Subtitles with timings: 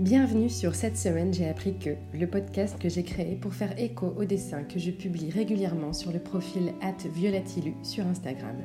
[0.00, 4.14] Bienvenue sur cette semaine, j'ai appris que, le podcast que j'ai créé pour faire écho
[4.18, 6.72] aux dessins que je publie régulièrement sur le profil
[7.14, 8.56] @violetilu sur Instagram.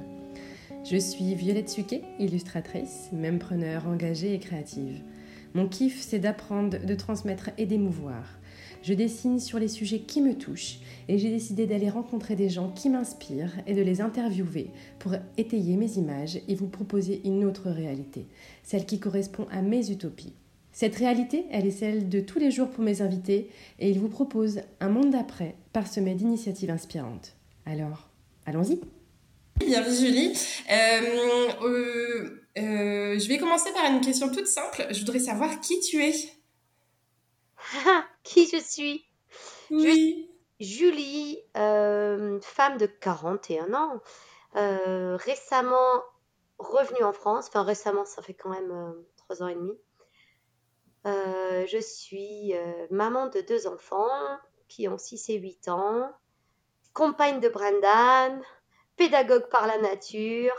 [0.90, 5.02] Je suis Violette Suquet, illustratrice, même preneur engagée et créative.
[5.54, 8.40] Mon kiff, c'est d'apprendre, de transmettre et d'émouvoir.
[8.81, 10.79] Je dessine sur les sujets qui me touchent
[11.10, 15.76] et j'ai décidé d'aller rencontrer des gens qui m'inspirent et de les interviewer pour étayer
[15.76, 18.26] mes images et vous proposer une autre réalité,
[18.63, 20.31] celle qui correspond à mes utopies.
[20.76, 24.09] Cette réalité, elle est celle de tous les jours pour mes invités et ils vous
[24.09, 27.38] proposent un monde d'après parsemé d'initiatives inspirantes.
[27.66, 28.09] Alors,
[28.45, 28.81] allons-y
[29.55, 30.38] Bienvenue Julie.
[30.70, 34.86] Euh, euh, euh, je vais commencer par une question toute simple.
[34.91, 36.12] Je voudrais savoir qui tu es.
[38.23, 39.05] qui je suis?
[39.72, 40.30] Oui.
[40.59, 44.02] Julie, femme de 41 ans,
[44.53, 46.03] récemment
[46.59, 47.45] revenue en France.
[47.48, 49.72] Enfin récemment, ça fait quand même trois ans et demi.
[51.05, 56.09] Euh, je suis euh, maman de deux enfants qui ont 6 et 8 ans,
[56.94, 58.42] compagne de Brendan,
[58.98, 60.56] pédagogue par la nature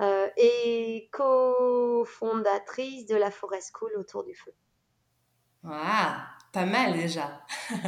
[0.00, 4.52] euh, et cofondatrice de la Forest School autour du feu.
[5.64, 7.44] Ah, pas mal déjà.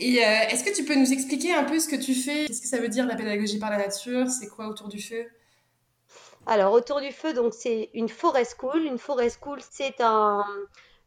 [0.00, 2.46] et est-ce que tu peux nous expliquer un peu ce que tu fais?
[2.46, 4.30] Qu'est-ce que ça veut dire la pédagogie par la nature?
[4.30, 5.26] C'est quoi autour du feu?
[6.46, 8.84] Alors, autour du feu, donc c'est une forest school.
[8.84, 10.00] Une forest school, c'est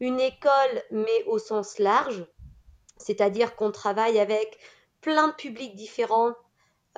[0.01, 2.25] une école, mais au sens large.
[2.97, 4.59] C'est-à-dire qu'on travaille avec
[4.99, 6.35] plein de publics différents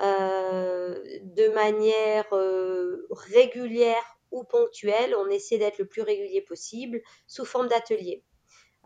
[0.00, 5.14] euh, de manière euh, régulière ou ponctuelle.
[5.16, 8.24] On essaie d'être le plus régulier possible sous forme d'ateliers.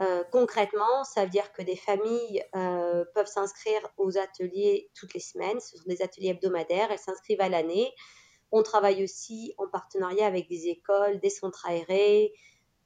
[0.02, 5.60] Euh, concrètement, ça veut dire que des familles peuvent s'inscrire aux ateliers toutes les semaines.
[5.60, 6.90] Ce sont des ateliers hebdomadaires.
[6.90, 7.94] Elles s'inscrivent à l'année.
[8.52, 12.32] On travaille aussi en partenariat avec des écoles, des centres aérés,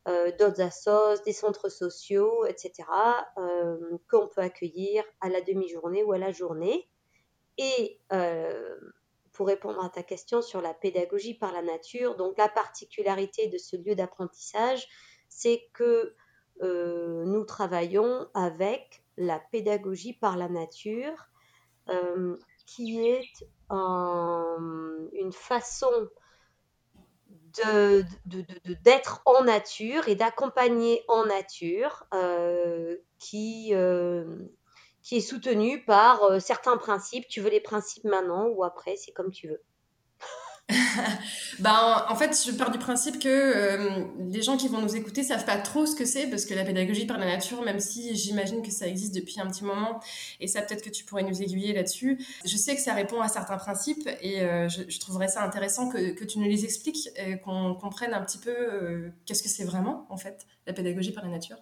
[0.09, 2.89] euh, d'autres assos, des centres sociaux, etc.,
[3.37, 6.89] euh, qu'on peut accueillir à la demi-journée ou à la journée.
[7.59, 8.79] Et euh,
[9.33, 13.59] pour répondre à ta question sur la pédagogie par la nature, donc la particularité de
[13.59, 14.89] ce lieu d'apprentissage,
[15.29, 16.15] c'est que
[16.63, 21.31] nous travaillons avec la pédagogie par la nature,
[22.75, 25.91] qui est une façon
[28.85, 34.25] d'être en nature et d'accompagner en nature euh, qui, euh,
[35.03, 37.27] qui est soutenue par euh, certains principes.
[37.29, 39.63] Tu veux les principes maintenant ou après, c'est comme tu veux.
[41.59, 45.23] ben, en fait, je pars du principe que euh, les gens qui vont nous écouter
[45.23, 48.15] savent pas trop ce que c'est, parce que la pédagogie par la nature, même si
[48.17, 50.01] j'imagine que ça existe depuis un petit moment,
[50.41, 53.29] et ça peut-être que tu pourrais nous aiguiller là-dessus, je sais que ça répond à
[53.29, 57.75] certains principes, et euh, je, trouverais ça intéressant que, tu nous les expliques, et qu'on
[57.75, 61.31] comprenne un petit peu euh, qu'est-ce que c'est vraiment, en fait, la pédagogie par la
[61.31, 61.57] nature.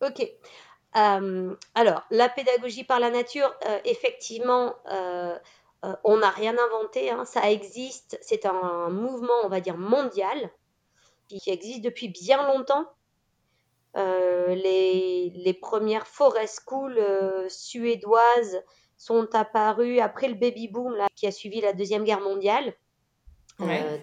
[0.00, 0.26] Ok.
[0.94, 4.74] alors, la pédagogie par la nature, effectivement,
[5.84, 7.24] euh, on n'a rien inventé, hein.
[7.24, 10.50] ça existe, c'est un mouvement, on va dire, mondial,
[11.28, 12.86] qui existe depuis bien longtemps.
[13.96, 18.62] Euh, les, premières forest schools euh, suédoises
[18.96, 22.74] sont apparues après le baby boom là, qui a suivi la Deuxième Guerre mondiale.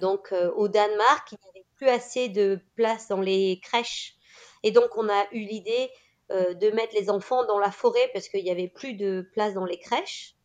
[0.02, 4.16] donc au Danemark, il n'y avait plus assez de place dans les crèches.
[4.64, 5.90] Et donc on a eu l'idée
[6.30, 9.66] de mettre les enfants dans la forêt parce qu'il n'y avait plus de place dans
[9.66, 10.39] les crèches.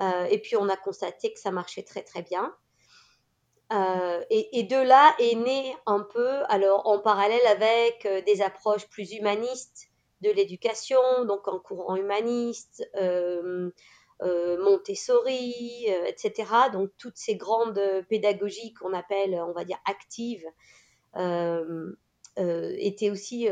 [0.00, 2.54] Euh, et puis on a constaté que ça marchait très très bien.
[3.72, 8.88] Euh, et, de là est né un peu, alors en parallèle avec euh, des approches
[8.88, 9.90] plus humanistes
[10.22, 12.84] de l'éducation, donc en courant humaniste,
[14.22, 16.50] Montessori, etc.
[16.72, 20.44] Donc toutes ces grandes pédagogies qu'on appelle, on va dire, actives,
[22.36, 23.48] étaient aussi,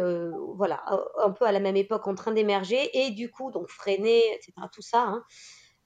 [0.56, 0.84] voilà,
[1.16, 4.52] un peu à la même époque en train d'émerger et du coup, donc freiner, etc.
[4.70, 5.04] Tout ça.
[5.04, 5.24] Hein,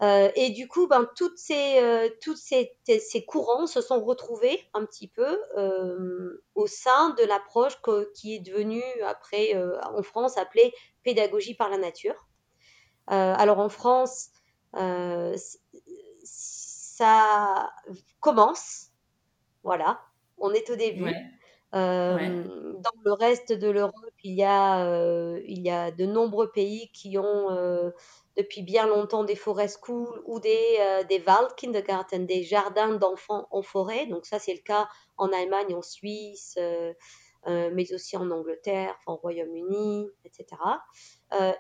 [0.03, 4.61] euh, et du coup, ben, toutes ces, euh, toutes ces, ces, courants se sont retrouvés
[4.75, 7.81] un petit peu euh, au sein de l'approche
[8.15, 9.55] qui est devenue après
[9.85, 10.73] en France appelée
[11.05, 12.27] pédagogie par la nature.
[13.06, 14.31] alors en France,
[16.25, 17.71] ça
[18.21, 18.88] commence,
[19.62, 20.00] voilà,
[20.38, 21.15] on est au début.
[21.73, 27.19] Dans le reste de l'Europe, il, y a, il y a de nombreux pays qui
[27.19, 27.93] ont
[28.37, 33.62] depuis bien longtemps des forest schools ou des, euh, des Waldkindergarten, des jardins d'enfants en
[33.62, 34.06] forêt.
[34.06, 36.94] Donc ça, c'est le cas en Allemagne, en Suisse, euh,
[37.46, 40.46] euh, mais aussi en Angleterre, en Royaume-Uni, etc.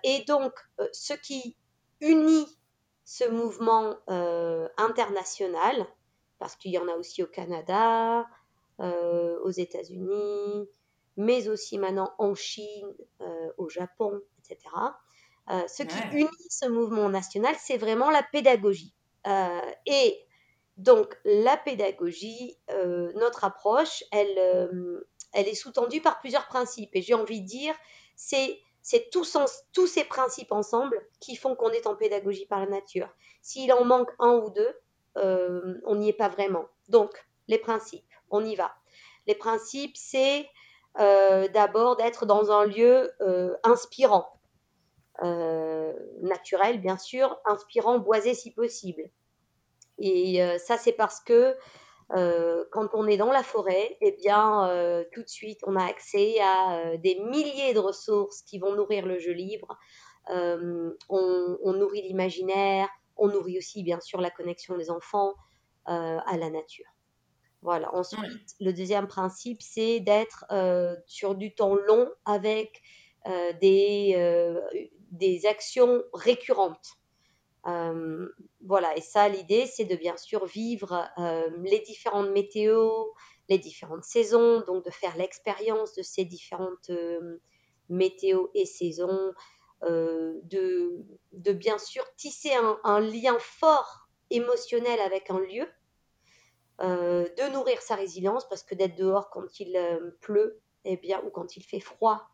[0.04, 0.52] et donc,
[0.92, 1.56] ce qui
[2.00, 2.46] unit
[3.04, 3.96] ce mouvement
[4.76, 5.86] international,
[6.38, 8.26] parce qu'il y en a aussi au Canada,
[8.78, 10.68] aux États-Unis,
[11.16, 12.94] mais aussi maintenant en Chine,
[13.58, 14.68] au Japon, etc.
[15.48, 18.94] ce qui unit ce mouvement national, c'est vraiment la pédagogie.
[19.86, 20.26] et
[20.76, 22.58] donc la pédagogie,
[23.14, 25.00] notre approche, elle,
[25.32, 26.90] elle est sous-tendue par plusieurs principes.
[26.94, 27.74] Et j'ai envie de dire,
[28.16, 29.38] c'est c'est tous,
[29.72, 33.08] tous, ces principes ensemble qui font qu'on est en pédagogie par la nature.
[33.40, 34.74] S'il en manque un ou deux,
[35.18, 36.64] euh, on n'y est pas vraiment.
[36.88, 37.10] Donc,
[37.46, 38.74] les principes, on y va.
[39.28, 40.48] Les principes, c'est
[40.98, 44.40] euh, d'abord d'être dans un lieu euh, inspirant,
[46.22, 49.02] naturel bien sûr, inspirant, boisé si possible.
[49.98, 51.56] Et ça, c'est parce que
[52.14, 55.84] euh, quand on est dans la forêt, eh bien, euh, tout de suite, on a
[55.84, 59.78] accès à euh, des milliers de ressources qui vont nourrir le jeu libre.
[60.28, 65.34] On, nourrit l'imaginaire, on nourrit aussi, bien sûr, la connexion des enfants
[65.86, 66.86] à la nature.
[67.60, 67.92] Voilà.
[67.92, 70.44] Ensuite, le deuxième principe, c'est d'être
[71.06, 72.82] sur du temps long avec
[73.60, 74.58] des,
[75.12, 76.96] des actions récurrentes.
[77.66, 78.28] Euh,
[78.64, 83.14] voilà, et ça, l'idée, c'est de bien sûr vivre euh, les différentes météos,
[83.48, 87.40] les différentes saisons, donc de faire l'expérience de ces différentes euh,
[87.88, 89.32] météos et saisons,
[89.84, 92.52] de, de, bien sûr tisser
[92.84, 95.66] un, lien fort émotionnel avec un lieu,
[96.78, 99.76] de nourrir sa résilience, parce que d'être dehors quand il
[100.20, 102.31] pleut, eh bien, ou quand il fait froid,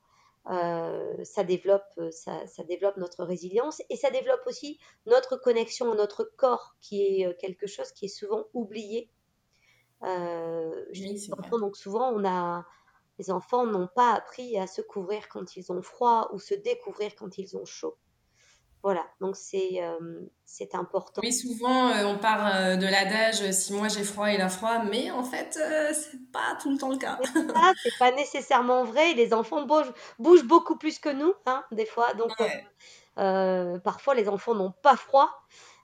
[0.50, 5.94] euh, ça, développe, euh, ça, développe notre résilience et ça développe aussi notre connexion à
[5.94, 9.10] notre corps, qui est euh, quelque chose qui est souvent oublié.
[10.00, 12.64] donc souvent, on a,
[13.18, 17.14] les enfants n'ont pas appris à se couvrir quand ils ont froid ou se découvrir
[17.14, 17.98] quand ils ont chaud.
[18.82, 21.20] Voilà, donc c'est euh, c'est important.
[21.24, 24.78] Oui, souvent euh, on part euh, de l'adage si moi j'ai froid, il a froid,
[24.84, 25.58] mais en fait
[25.92, 27.18] c'est pas tout le temps le cas.
[27.82, 29.14] c'est pas nécessairement vrai.
[29.14, 32.14] Les enfants bougent, bougent beaucoup plus que nous, hein, des fois.
[32.14, 32.30] Donc
[33.82, 35.28] parfois les enfants n'ont pas froid,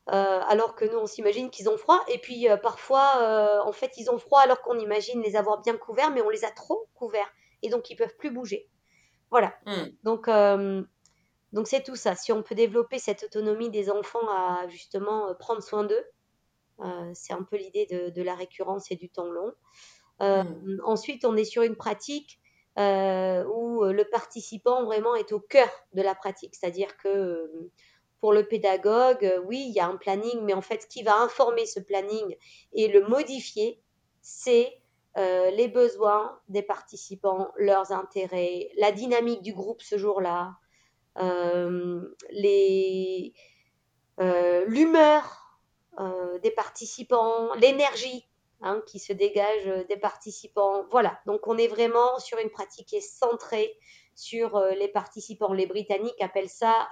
[0.07, 2.01] alors que nous on s'imagine qu'ils ont froid.
[2.07, 6.13] Et puis parfois en fait ils ont froid alors qu'on imagine les avoir bien couverts,
[6.13, 7.33] mais on les a trop couverts
[7.63, 8.69] et donc ils peuvent plus bouger.
[9.33, 9.53] Voilà.
[9.67, 9.83] Mmh.
[10.05, 10.29] Donc
[11.55, 12.17] donc c'est tout ça.
[12.17, 16.05] Si on peut développer cette autonomie des enfants à justement euh, prendre soin d'eux,
[16.81, 19.53] euh, c'est un peu l'idée de, la récurrence et du temps long.
[20.21, 20.81] Euh, mmh.
[20.83, 22.41] Ensuite, on est sur une pratique
[22.77, 26.57] où le participant vraiment est au cœur de la pratique.
[26.57, 27.49] C'est-à-dire que
[28.21, 31.17] pour le pédagogue, oui, il y a un planning, mais en fait, ce qui va
[31.21, 32.37] informer ce planning
[32.73, 33.81] et le modifier,
[34.23, 34.77] c'est
[35.15, 40.57] les besoins des participants, leurs intérêts, la dynamique du groupe ce jour-là,
[41.19, 42.15] euh,
[44.21, 45.61] euh, l'humeur
[45.99, 48.29] euh, des participants, l'énergie
[48.61, 50.85] hein, qui se dégage des participants.
[50.91, 53.77] Voilà, donc on est vraiment sur une pratique qui est centrée
[54.15, 55.53] sur les participants.
[55.53, 56.89] Les Britanniques appellent ça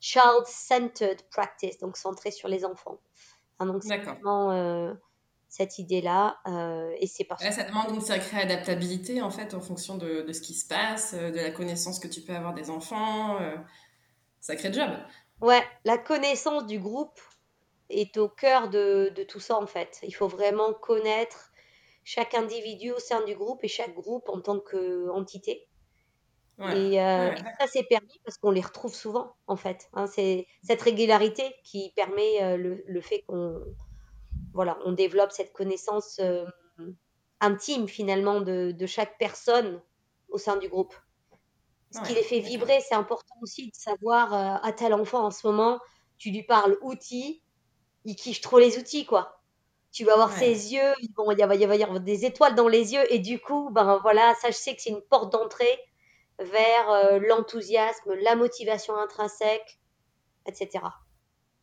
[0.00, 3.00] child-centered practice, donc centré sur les enfants.
[3.58, 4.94] Hein, donc c'est vraiment
[5.48, 6.38] cette idée-là.
[6.46, 10.32] Euh, et c'est parce Ça demande une sacrée adaptabilité, en fait, en fonction de, de,
[10.32, 13.40] ce qui se passe, euh, de la connaissance que tu peux avoir des enfants.
[13.40, 13.56] Euh,
[14.40, 14.90] sacré job.
[15.40, 17.20] Ouais, la connaissance du groupe
[17.88, 19.98] est au cœur de, de, tout ça, en fait.
[20.02, 21.52] Il faut vraiment connaître
[22.04, 25.66] chaque individu au sein du groupe et chaque groupe en tant qu'entité.
[26.74, 29.88] Et ça, c'est permis parce qu'on les retrouve souvent, en fait.
[29.92, 33.62] Hein, c'est cette régularité qui permet le, le fait qu'on
[34.58, 36.44] voilà, on développe cette connaissance euh,
[37.40, 39.80] intime finalement de, chaque personne
[40.30, 40.96] au sein du groupe.
[41.92, 45.30] Ce qui les fait vibrer, c'est important aussi de savoir euh, à tel enfant en
[45.30, 45.78] ce moment,
[46.16, 47.40] tu lui parles outils,
[48.04, 49.40] il kiffe trop les outils, quoi.
[49.92, 53.12] Tu vas voir ses yeux, bon, il, va y avoir des étoiles dans les yeux,
[53.12, 55.78] et du coup, ben voilà, ça je sais que c'est une porte d'entrée
[56.40, 59.78] vers euh, l'enthousiasme, la motivation intrinsèque,
[60.46, 60.84] etc.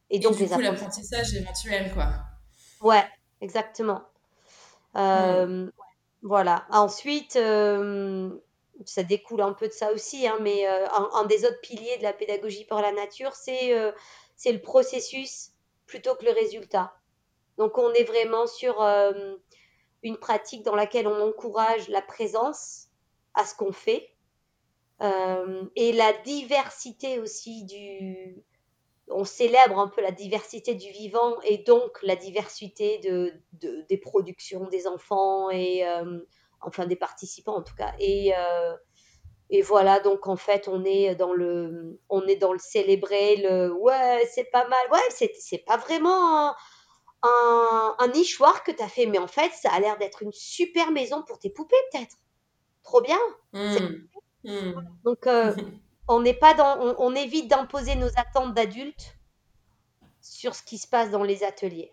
[0.10, 2.08] Et donc et du coup, l'apprentissage éventuel, quoi.
[2.82, 3.04] Ouais,
[3.42, 4.04] exactement.
[4.96, 5.70] Euh,
[6.22, 6.66] voilà.
[6.72, 8.30] Ensuite, euh,
[8.86, 12.04] ça découle un peu de ça aussi, hein, mais euh, un, des autres piliers de
[12.04, 13.74] la pédagogie par la nature, c'est
[14.36, 15.52] c'est le processus
[15.86, 16.94] plutôt que le résultat.
[17.58, 18.82] Donc, on est vraiment sur
[20.04, 22.88] une pratique dans laquelle on encourage la présence
[23.34, 24.12] à ce qu'on fait
[25.00, 28.44] et la diversité aussi du,
[29.10, 33.34] on célèbre un peu la diversité du vivant et donc la diversité de,
[33.88, 36.20] des productions des enfants et euh,
[36.62, 38.76] enfin des participants en tout cas et euh,
[39.52, 43.72] et voilà donc en fait on est dans le on est dans le célébrer le
[43.74, 46.56] ouais c'est pas mal ouais c'est c'est pas vraiment
[47.22, 50.34] un, un, nichoir que tu as fait mais en fait ça a l'air d'être une
[50.34, 52.18] super maison pour tes poupées peut-être
[52.86, 53.20] trop bien.
[53.52, 54.08] Mmh.
[54.46, 54.74] Mmh.
[55.04, 55.54] Donc, euh,
[56.08, 59.18] on n'est pas dans, on, évite d'imposer nos attentes d'adultes
[60.22, 61.92] sur ce qui se passe dans les ateliers.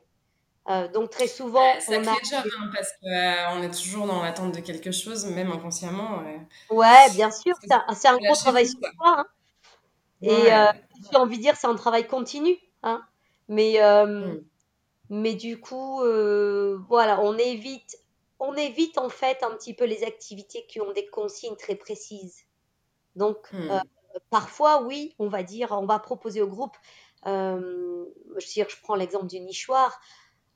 [0.68, 2.14] Euh, donc très souvent, ça on a...
[2.22, 6.22] job, hein, parce qu'on est toujours dans l'attente de quelque chose, même inconsciemment.
[6.70, 8.90] Ouais, bien sûr, c'est un, gros travail sur soi.
[9.18, 9.26] Hein.
[10.22, 10.50] Et
[11.10, 12.56] j'ai envie de dire, c'est un travail continu.
[12.84, 13.02] Hein.
[13.48, 14.40] Mais, mmh.
[15.10, 16.02] mais du coup,
[16.88, 17.96] voilà, on évite
[18.42, 22.42] on évite en fait un petit peu les activités qui ont des consignes très précises.
[23.14, 23.80] Donc, hmm.
[24.14, 26.76] Euh, parfois, oui, on va dire, on va proposer au groupe,
[27.26, 28.04] euh,
[28.36, 30.00] je, prends l'exemple du nichoir,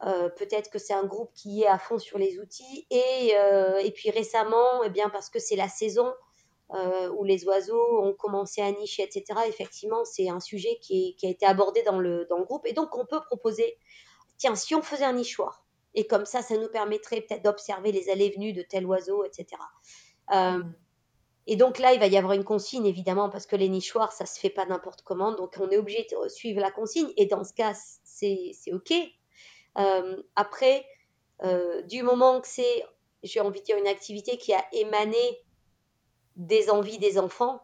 [0.04, 3.32] euh, peut-être que c'est un groupe qui est à fond sur les outils et,
[3.80, 6.12] et puis récemment, eh bien, parce que c'est la saison
[7.16, 11.30] où les oiseaux ont commencé à nicher, etc., effectivement, c'est un sujet qui, qui, a
[11.30, 13.78] été abordé dans le, dans le groupe et donc on peut proposer,
[14.36, 18.10] tiens, si on faisait un nichoir, et comme ça, ça nous permettrait peut-être d'observer les
[18.10, 19.46] allées venues de tel oiseau, etc.
[20.32, 20.62] Euh.
[21.46, 24.26] Et donc là, il va y avoir une consigne, évidemment, parce que les nichoirs, ça
[24.26, 25.32] se fait pas n'importe comment.
[25.32, 27.12] Donc on est obligé de suivre la consigne.
[27.16, 27.72] Et dans ce cas,
[28.02, 28.92] c'est OK.
[29.78, 30.84] Euh, après,
[31.44, 32.84] euh, du moment que c'est,
[33.22, 35.44] j'ai envie de dire, une activité qui a émané
[36.34, 37.62] des envies des enfants,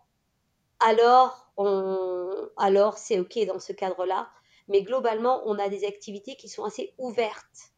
[0.78, 1.52] alors,
[2.56, 4.30] alors c'est OK dans ce cadre-là.
[4.68, 7.71] Mais globalement, on a des activités qui sont assez ouvertes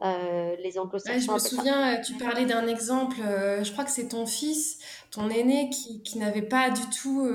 [0.00, 1.26] euh, les anglo-saxons.
[1.26, 4.78] je me souviens, euh, tu parlais d'un exemple, euh, je crois que c'est ton fils,
[5.10, 7.26] ton aîné, qui, qui n'avait pas du tout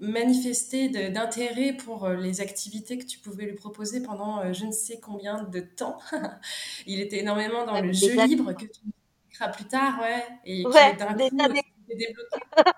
[0.00, 5.44] manifesté d'intérêt pour les activités que tu pouvais lui proposer pendant je ne sais combien
[5.44, 5.98] de temps.
[6.86, 10.24] Il était énormément dans le jeu libre que tu expliqueras plus tard, ouais.
[10.44, 11.62] Et d'un coup, années.
[11.88, 12.38] débloqué.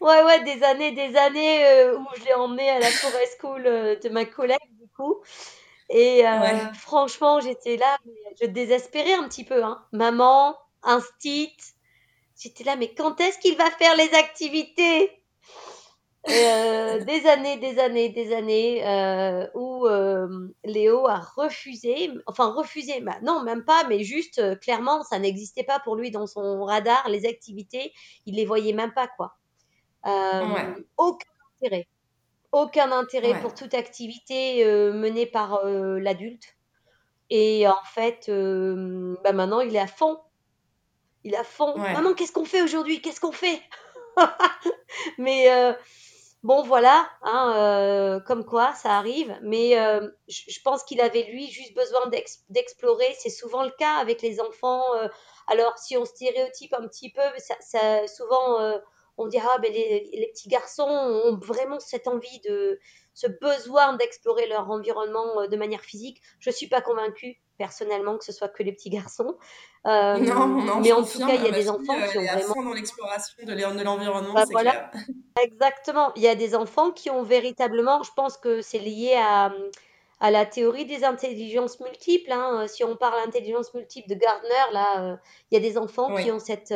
[0.00, 4.08] Ouais, ouais, des années, des années où je l'ai emmené à la forest school de
[4.10, 5.16] ma collègue, du coup.
[5.90, 7.98] Et euh, franchement, j'étais là,
[8.40, 9.62] je désespérais un petit peu.
[9.62, 9.84] Hein.
[9.92, 11.56] Maman, instit.
[12.40, 15.10] J'étais là, mais quand est-ce qu'il va faire les activités?
[16.28, 19.86] Euh, Des années, des années, des années euh, où
[20.64, 25.80] Léo a refusé, enfin refusé, bah, non, même pas, mais juste clairement, ça n'existait pas
[25.80, 27.92] pour lui dans son radar, les activités,
[28.24, 29.36] il les voyait même pas, quoi.
[30.96, 31.86] Aucun intérêt
[32.54, 36.56] aucun intérêt pour toute activité euh, menée par euh, l'adulte.
[37.28, 40.20] Et en fait, euh, bah maintenant, il est à fond.
[41.24, 41.76] Il est à fond.
[41.76, 43.02] Maman, qu'est-ce qu'on fait aujourd'hui?
[43.02, 43.60] Qu'est-ce qu'on fait?
[45.18, 45.48] Mais
[46.42, 49.36] bon, voilà, hein, comme quoi, ça arrive.
[49.42, 49.74] Mais
[50.28, 52.10] je pense qu'il avait, lui, juste besoin
[52.50, 53.16] d'explorer.
[53.18, 54.82] C'est souvent le cas avec les enfants.
[55.46, 58.58] alors, si on stéréotype un petit peu, ça, ça souvent
[59.16, 62.78] on dira ah, ben les, petits garçons ont vraiment cette envie de
[63.14, 66.20] ce besoin d'explorer leur environnement euh, de manière physique.
[66.40, 69.36] Je suis pas convaincue personnellement que ce soit que les petits garçons.
[69.86, 72.64] Euh, non, non, mais en tout cas, il y a des enfants qui ont vraiment
[72.64, 74.34] dans l'exploration de l'environnement.
[74.34, 74.90] Bah, voilà.
[75.40, 76.12] Exactement.
[76.16, 79.52] Il y a des enfants qui ont véritablement, je pense que c'est lié à,
[80.18, 82.32] à la théorie des intelligences multiples.
[82.32, 82.66] Hein.
[82.66, 85.16] Si on parle d'intelligence multiple de Gardner, là, euh,
[85.50, 86.74] il y a des enfants qui ont cette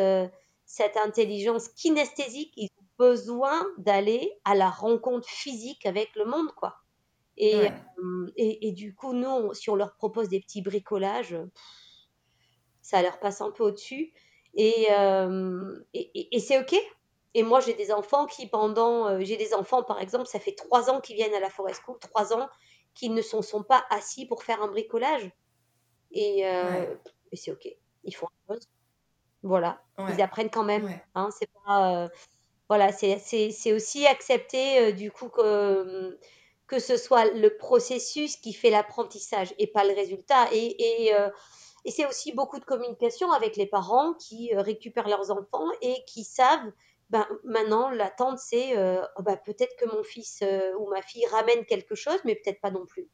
[0.69, 6.77] cette intelligence kinesthésique, ils ont besoin d'aller à la rencontre physique avec le monde, quoi.
[7.39, 11.37] Et, euh, et, du coup, nous, si on leur propose des petits bricolages,
[12.83, 14.13] ça leur passe un peu au-dessus.
[14.55, 16.77] Et, euh, et, c'est OK.
[17.33, 19.07] Et moi, j'ai des enfants qui, pendant.
[19.09, 21.81] Euh, j'ai des enfants, par exemple, ça fait trois ans qu'ils viennent à la Forest
[21.87, 22.49] School, trois ans
[22.95, 25.31] qu'ils ne sont, sont pas assis pour faire un bricolage.
[26.11, 27.69] Et, et c'est OK.
[28.05, 28.69] Ils font une chose.
[29.43, 30.89] Voilà, ils apprennent quand même.
[31.15, 32.09] Hein, c'est pas, euh,
[32.69, 36.19] voilà, c'est aussi accepter euh, du coup que,
[36.67, 40.49] que ce soit le processus qui fait l'apprentissage et pas le résultat.
[40.53, 41.31] Et, et, euh,
[41.85, 46.25] et c'est aussi beaucoup de communication avec les parents qui récupèrent leurs enfants et qui
[46.25, 46.73] savent,
[47.11, 48.75] ben, maintenant, l'attente, c'est
[49.17, 50.43] oh, bah, peut-être que mon fils
[50.81, 53.09] ou ma fille ramène quelque chose, mais peut-être pas non plus.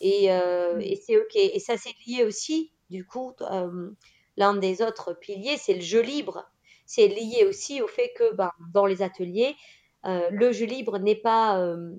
[0.00, 0.80] Et, mmh.
[0.80, 1.34] et c'est OK.
[1.34, 3.34] Et ça, c'est lié aussi, du coup,
[4.36, 6.44] L'un des autres piliers, c'est le jeu libre.
[6.86, 9.56] C'est lié aussi au fait que ben, dans les ateliers,
[10.04, 11.94] euh, le jeu libre n'est pas, euh,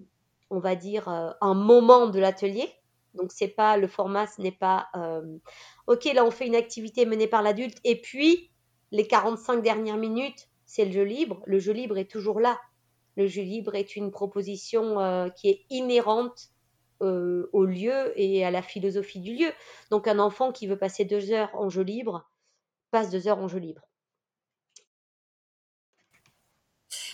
[0.50, 2.70] on va dire, euh, un moment de l'atelier.
[3.14, 4.88] Donc c'est pas le format, ce n'est pas
[5.86, 8.50] OK, là on fait une activité menée par l'adulte et puis
[8.90, 11.44] les 45 dernières minutes, c'est le jeu libre.
[11.46, 12.60] Le jeu libre est toujours là.
[13.16, 16.53] Le jeu libre est une proposition qui est inhérente
[17.02, 19.52] euh, au lieu et à la philosophie du lieu.
[19.92, 22.30] Donc un enfant qui veut passer deux heures en jeu libre,
[22.92, 23.82] passe deux heures en jeu libre.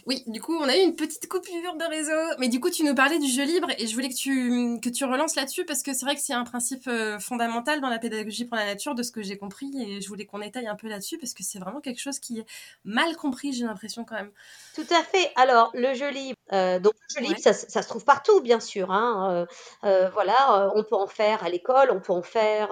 [0.09, 2.35] Oui, du coup, on a eu une petite coupure de réseau.
[2.39, 4.89] Mais du coup, tu nous parlais du jeu libre et je voulais que tu, que
[4.89, 7.99] tu relances là-dessus parce que c'est vrai que c'est un principe euh, fondamental dans la
[7.99, 9.71] pédagogie pour la nature, de ce que j'ai compris.
[9.79, 12.39] Et je voulais qu'on étaille un peu là-dessus parce que c'est vraiment quelque chose qui
[12.39, 12.45] est
[12.83, 14.31] mal compris, j'ai l'impression quand même.
[14.73, 15.31] Tout à fait.
[15.35, 18.59] Alors, le jeu libre, euh, donc le jeu libre, ça, ça, se trouve partout, bien
[18.59, 18.91] sûr.
[18.91, 19.45] Hein.
[19.83, 22.69] Euh, voilà, on peut en faire à l'école, on peut en faire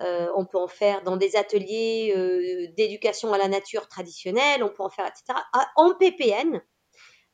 [0.00, 4.70] euh, on peut en faire dans des ateliers euh, d'éducation à la nature traditionnelle, on
[4.70, 5.38] peut en faire, etc.
[5.76, 6.62] En PPN,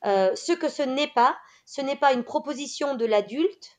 [0.05, 3.71] euh, ce que ce n'est pas, ce n'est pas une proposition de l'adulte,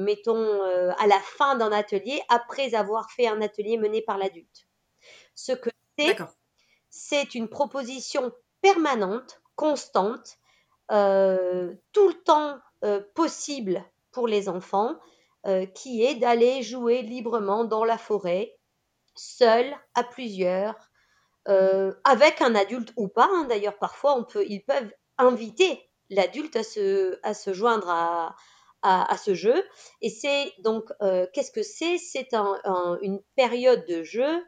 [0.00, 0.62] mettons
[0.98, 4.66] à la fin d'un atelier, après avoir fait un atelier mené par l'adulte.
[5.34, 6.16] Ce que c'est,
[6.90, 10.38] c'est une proposition permanente, constante,
[10.88, 10.94] tout
[12.08, 12.58] le temps
[13.14, 14.96] possible pour les enfants,
[15.46, 18.56] euh, qui est d'aller jouer librement dans la forêt,
[19.14, 20.74] seul, à plusieurs,
[21.48, 23.28] euh, avec un adulte ou pas.
[23.30, 23.44] Hein.
[23.44, 27.90] D'ailleurs, parfois, ils peuvent inviter l'adulte à se, joindre
[28.82, 29.62] à, ce jeu.
[30.00, 31.98] Et c'est donc, euh, qu'est-ce que c'est?
[31.98, 34.46] C'est un, une période de jeu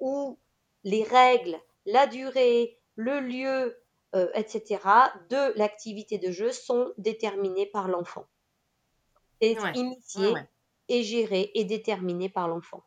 [0.00, 0.36] où
[0.82, 3.80] les règles, la durée, le lieu,
[4.34, 4.80] etc.,
[5.30, 8.26] de l'activité de jeu sont déterminées par l'enfant
[9.40, 10.32] est initié
[10.88, 12.82] et géré et déterminé par l'enfant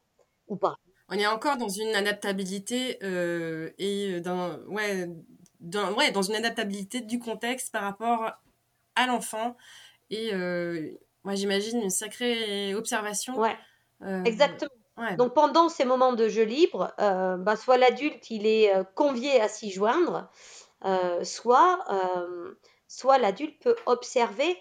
[0.47, 0.75] ou pas.
[1.09, 5.09] On est encore dans une adaptabilité euh, et dans ouais,
[5.59, 8.31] dans, ouais, dans une adaptabilité du contexte par rapport
[8.95, 9.57] à l'enfant
[10.09, 10.89] et euh,
[11.23, 13.37] moi j'imagine une sacrée observation.
[13.37, 13.57] Ouais.
[14.03, 14.71] Euh, Exactement.
[15.17, 19.71] Donc pendant ces moments de jeu libre, bah, soit l'adulte il est convié à s'y
[19.71, 20.29] joindre,
[21.23, 21.79] soit
[22.87, 24.57] soit l'adulte peut observer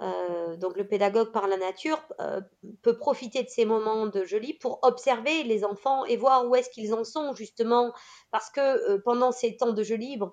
[0.00, 2.40] euh, donc le pédagogue par la nature euh,
[2.82, 6.70] peut profiter de ces moments de jeu pour observer les enfants et voir où est-ce
[6.70, 7.92] qu'ils en sont justement
[8.30, 10.32] parce que euh, pendant ces temps de jeu libre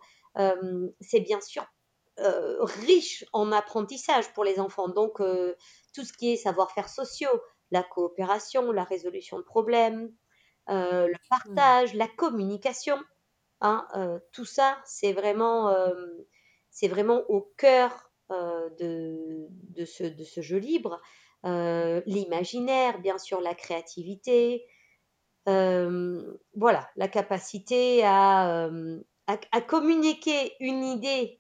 [1.00, 1.66] c'est bien sûr
[2.18, 4.90] riche en apprentissage pour les enfants.
[4.90, 5.20] Donc
[5.94, 7.42] tout ce qui est savoir-faire sociaux
[7.72, 10.14] la coopération la résolution de problèmes
[10.68, 12.98] le partage la communication
[13.62, 13.88] hein,
[14.34, 15.74] tout ça c'est vraiment
[16.70, 21.02] c'est vraiment au cœur de, de, ce, de, ce, jeu libre,
[21.46, 24.66] euh, l'imaginaire, bien sûr, la créativité,
[25.48, 28.70] euh, voilà, la capacité à,
[29.28, 31.40] à, communiquer une idée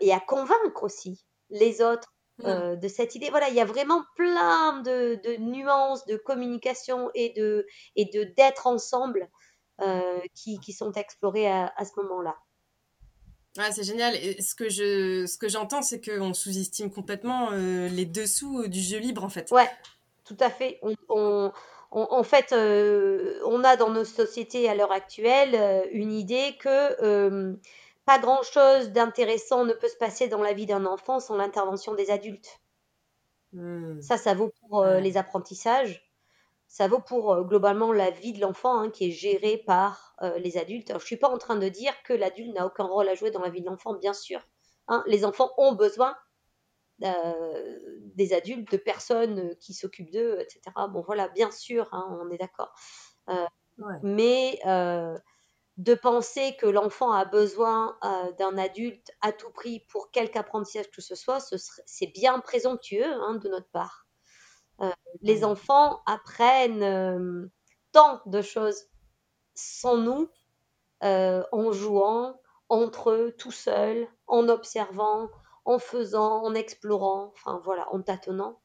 [0.00, 2.76] et à convaincre aussi les autres mmh.
[2.76, 3.30] de cette idée.
[3.30, 8.24] Voilà, il y a vraiment plein de, de nuances de communication et de et de
[8.36, 9.28] d'être ensemble
[10.34, 12.36] qui, qui, sont explorées à, à ce moment-là.
[13.56, 14.16] Ouais, c'est génial.
[14.16, 18.80] Et ce que je, ce que j'entends, c'est qu'on sous-estime complètement euh, les dessous du
[18.80, 19.50] jeu libre, en fait.
[19.52, 19.70] Ouais,
[20.24, 20.80] tout à fait.
[21.08, 21.52] On,
[21.92, 27.56] en fait, euh, on a dans nos sociétés à l'heure actuelle euh, une idée que
[28.04, 32.10] pas grand-chose d'intéressant ne peut se passer dans la vie d'un enfant sans l'intervention des
[32.10, 32.60] adultes.
[33.52, 34.02] Mmh.
[34.02, 36.03] Ça, ça vaut pour les apprentissages
[36.74, 40.36] ça vaut pour euh, globalement la vie de l'enfant hein, qui est gérée par euh,
[40.38, 40.90] les adultes.
[40.90, 43.14] Alors, je ne suis pas en train de dire que l'adulte n'a aucun rôle à
[43.14, 44.40] jouer dans la vie de l'enfant, bien sûr.
[44.88, 45.04] Hein.
[45.06, 46.16] les enfants ont besoin
[47.04, 47.78] euh,
[48.16, 50.62] des adultes, de personnes qui s'occupent d'eux, etc.
[50.90, 52.74] Bon, voilà, bien sûr, hein, on est d'accord.
[54.02, 54.58] Mais
[55.76, 57.96] de penser que l'enfant a besoin
[58.38, 61.38] d'un adulte à tout prix pour quelque apprentissage que ce soit,
[61.86, 63.06] c'est bien présomptueux
[63.38, 64.03] de notre part.
[64.80, 64.90] Euh,
[65.22, 67.46] les enfants apprennent euh,
[67.92, 68.88] tant de choses
[69.54, 70.28] sans nous,
[71.04, 75.28] euh, en jouant entre eux, tout seuls, en observant,
[75.64, 78.60] en faisant, en explorant, enfin voilà, en tâtonnant.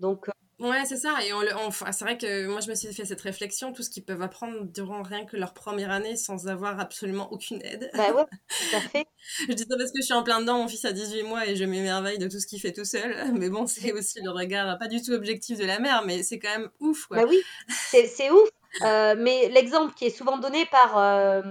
[0.00, 1.18] Donc Ouais, c'est ça.
[1.22, 4.04] Et on, c'est vrai que moi, je me suis fait cette réflexion, tout ce qu'ils
[4.04, 7.90] peuvent apprendre durant rien que leur première année sans avoir absolument aucune aide.
[7.92, 9.06] Bah ouais, tout à fait.
[9.48, 11.46] je dis ça parce que je suis en plein dedans, mon fils a 18 mois
[11.46, 13.32] et je m'émerveille de tout ce qu'il fait tout seul.
[13.38, 16.38] Mais bon, c'est aussi le regard pas du tout objectif de la mère, mais c'est
[16.38, 17.18] quand même ouf, quoi.
[17.18, 18.48] Bah oui, c'est ouf.
[18.82, 21.42] Euh, mais l'exemple qui est souvent donné par euh,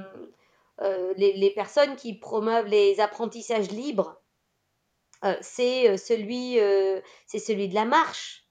[0.81, 4.21] euh, les, les, personnes qui promeuvent les apprentissages libres,
[5.41, 6.59] c'est celui,
[7.25, 8.44] c'est celui de la marche.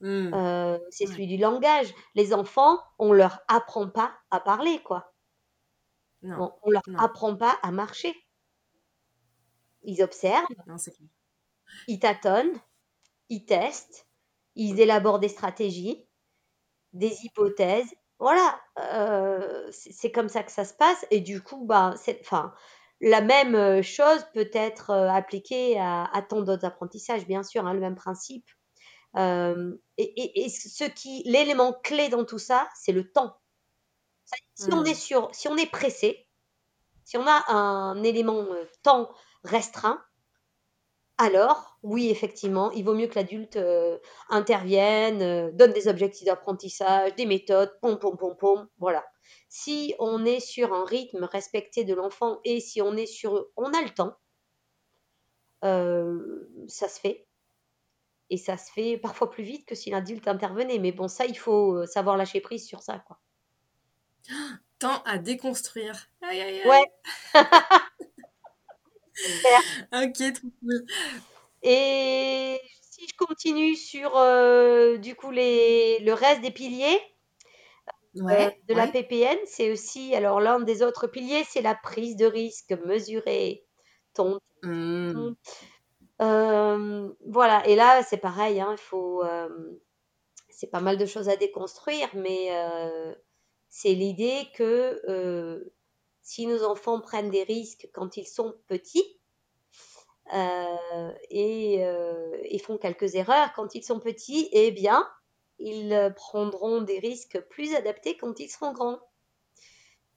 [0.00, 0.34] Mmh.
[0.34, 1.94] Euh, c'est celui du langage.
[2.14, 5.14] Les enfants, on leur apprend pas à parler, quoi.
[6.22, 6.52] Non.
[6.62, 8.14] On, leur apprend pas à marcher.
[9.82, 10.46] Ils observent,
[11.86, 12.58] ils tâtonnent,
[13.28, 14.08] ils testent,
[14.54, 16.06] ils élaborent des stratégies,
[16.94, 17.94] des hypothèses.
[18.18, 21.04] Voilà, euh, c'est comme ça que ça se passe.
[21.10, 22.54] Et du coup, bah, enfin,
[23.00, 27.80] la même euh, chose peut être appliquée à, tant d'autres apprentissages, bien sûr, hein, le
[27.80, 28.48] même principe.
[29.16, 33.36] Euh, et, ce qui, l'élément clé dans tout ça, c'est le temps.
[34.54, 34.86] Si on mmh.
[34.86, 36.26] est sur, si on est pressé,
[37.04, 38.44] Si on a un élément
[38.82, 39.12] temps
[39.44, 40.02] restreint,
[41.18, 43.58] alors oui, effectivement, il vaut mieux que l'adulte
[44.30, 49.04] intervienne, donne des objectifs d'apprentissage, des méthodes, pom, pom, pom, pom, voilà.
[49.48, 53.70] Si on est sur un rythme respecté de l'enfant et si on est sur, on
[53.72, 54.16] a le temps,
[55.62, 57.26] ça se fait.
[58.30, 60.78] Et ça se fait parfois plus vite que si l'adulte intervenait.
[60.78, 63.18] Mais bon, ça, il faut savoir lâcher prise sur ça, quoi.
[64.78, 66.08] Temps à déconstruire.
[66.22, 66.68] Aïe, aïe, aïe.
[66.68, 66.84] Ouais.
[69.92, 70.84] ok, trop cool.
[71.62, 74.10] Et si je continue sur
[74.98, 77.00] du coup les, le reste des piliers
[78.14, 82.72] de la PPN, c'est aussi alors l'un des autres piliers, c'est la prise de risque
[82.84, 83.64] mesurée.
[84.14, 85.32] Ton, mmh.
[87.26, 89.22] Voilà, et là c'est pareil, hein, il faut,
[90.50, 92.50] c'est pas mal de choses à déconstruire, mais
[93.68, 95.70] c'est l'idée que
[96.22, 99.18] si nos enfants prennent des risques quand ils sont petits
[101.30, 105.06] et, et, font quelques erreurs quand ils sont petits, eh bien,
[105.58, 109.00] ils prendront des risques plus adaptés quand ils seront grands.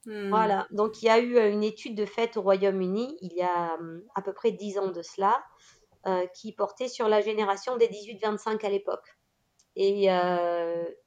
[0.06, 0.30] Mmh.
[0.30, 3.76] Voilà, donc il y a eu une étude de fait au Royaume-Uni il y a
[3.76, 5.43] mmh, à peu près 10 ans de cela,
[6.34, 9.17] qui portait sur la génération des 18-25 à l'époque.
[9.76, 10.08] Et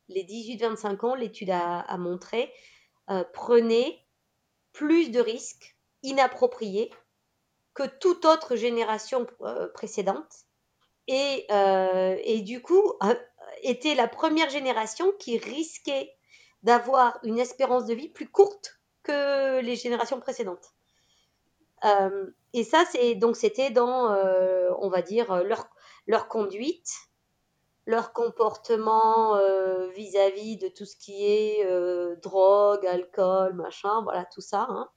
[0.09, 2.53] les 18-25 ans, l'étude a, montré,
[3.33, 3.99] prenaient
[4.73, 6.93] plus de risques inappropriés
[7.75, 9.27] que toute autre génération
[9.75, 10.45] précédente.
[11.09, 12.95] Et, et, du coup,
[13.63, 16.15] était la première génération qui risquait
[16.63, 20.73] d'avoir une espérance de vie plus courte que les générations précédentes.
[21.85, 25.69] Euh, et ça, c'est donc c'était dans, euh, on va dire, leur,
[26.07, 26.91] leur conduite,
[27.87, 31.65] leur comportement euh, vis-à-vis de tout ce qui est
[32.23, 34.67] drogue, alcool, machin, voilà, tout ça.
[34.69, 34.89] Hein.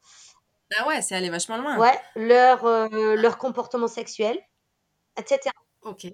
[0.78, 1.78] Ah ouais, c'est allé vachement loin.
[1.78, 4.40] Ouais, leur, leur comportement sexuel,
[5.18, 5.52] etc.
[5.84, 6.08] Ok.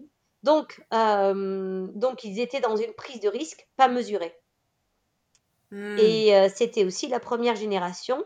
[0.44, 4.36] Donc, donc, ils étaient dans une prise de risque pas mesurée.
[5.72, 5.98] Hmm.
[6.00, 8.26] Et c'était aussi la première génération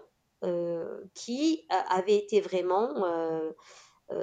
[1.14, 2.94] qui avait été vraiment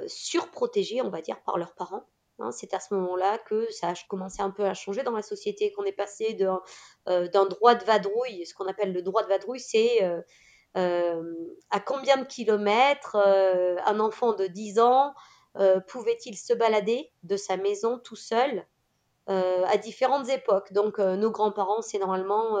[0.07, 2.05] surprotégée, on va dire, par leurs parents.
[2.39, 2.51] Hein.
[2.51, 5.71] c'est à ce moment-là que ça a commencé un peu à changer dans la société,
[5.71, 9.99] qu'on est passé d'un droit de vadrouille, ce qu'on appelle le droit de vadrouille, c'est
[10.75, 15.13] à combien de kilomètres un enfant de 10 ans
[15.87, 18.65] pouvait-il se balader de sa maison tout seul
[19.27, 20.73] à différentes époques.
[20.73, 22.57] Donc nos grands-parents, c'est normalement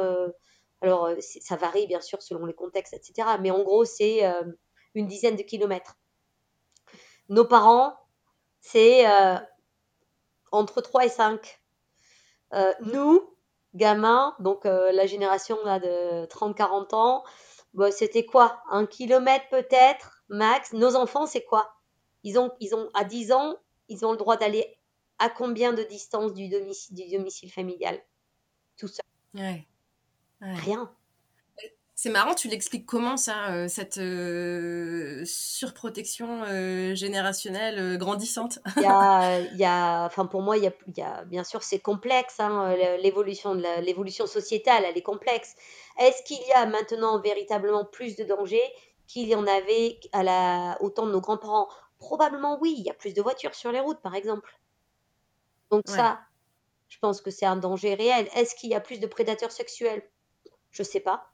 [0.81, 3.27] alors, euh, ça varie bien sûr selon les contextes, etc.
[3.39, 4.43] Mais en gros, c'est euh,
[4.95, 5.97] une dizaine de kilomètres.
[7.29, 7.95] Nos parents,
[8.59, 9.37] c'est euh,
[10.51, 11.61] entre 3 et 5.
[12.81, 13.35] nous,
[13.73, 17.23] gamins, donc la génération là, de 30-40 ans,
[17.73, 18.61] bah, c'était quoi?
[18.69, 20.73] Un kilomètre peut-être, max.
[20.73, 21.73] Nos enfants, c'est quoi?
[22.23, 23.55] Ils ont, ils ont, à 10 ans,
[23.87, 24.77] ils ont le droit d'aller
[25.19, 28.01] à combien de distance du domicile, du domicile familial?
[28.77, 29.05] Tout seul.
[30.41, 30.91] Rien.
[31.93, 38.57] C'est marrant, tu l'expliques comment ça, euh, cette euh, surprotection euh, générationnelle grandissante?
[38.77, 41.23] Il y a, il y a, enfin pour moi, il y a, il y a
[41.25, 42.39] bien sûr, c'est complexe.
[42.39, 45.53] Hein, l'évolution de l'évolution sociétale, elle est complexe.
[45.99, 48.73] Est-ce qu'il y a maintenant véritablement plus de dangers
[49.05, 51.67] qu'il y en avait à la, au temps de nos grands-parents?
[51.99, 52.73] Probablement oui.
[52.79, 54.57] Il y a plus de voitures sur les routes, par exemple.
[55.69, 56.19] Donc ça,
[56.89, 58.27] je pense que c'est un danger réel.
[58.35, 60.01] Est-ce qu'il y a plus de prédateurs sexuels?
[60.71, 61.31] Je sais pas.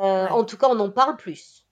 [0.00, 1.66] Euh, en tout cas, on en parle plus.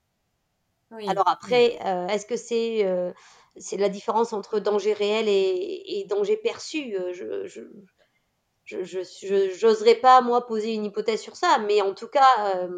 [1.06, 3.12] Alors après, euh, est-ce que c'est euh,
[3.56, 6.96] c'est la différence entre danger réel et, danger perçu?
[7.12, 7.46] Je
[8.64, 12.68] je j'oserais pas moi poser une hypothèse sur ça, mais en tout cas,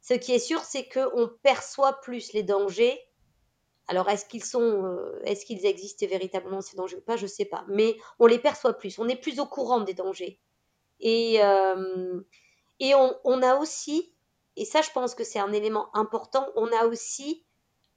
[0.00, 3.00] ce qui est sûr, c'est que on perçoit plus les dangers.
[3.88, 7.16] Alors est-ce qu'ils sont, est-ce qu'ils existent véritablement ces dangers ou pas?
[7.16, 8.98] Je sais pas, mais on les perçoit plus.
[8.98, 10.40] On est plus au courant des dangers.
[11.00, 11.40] Et
[12.80, 14.12] et on, a aussi,
[14.56, 17.44] et ça je pense que c'est un élément important, on a aussi,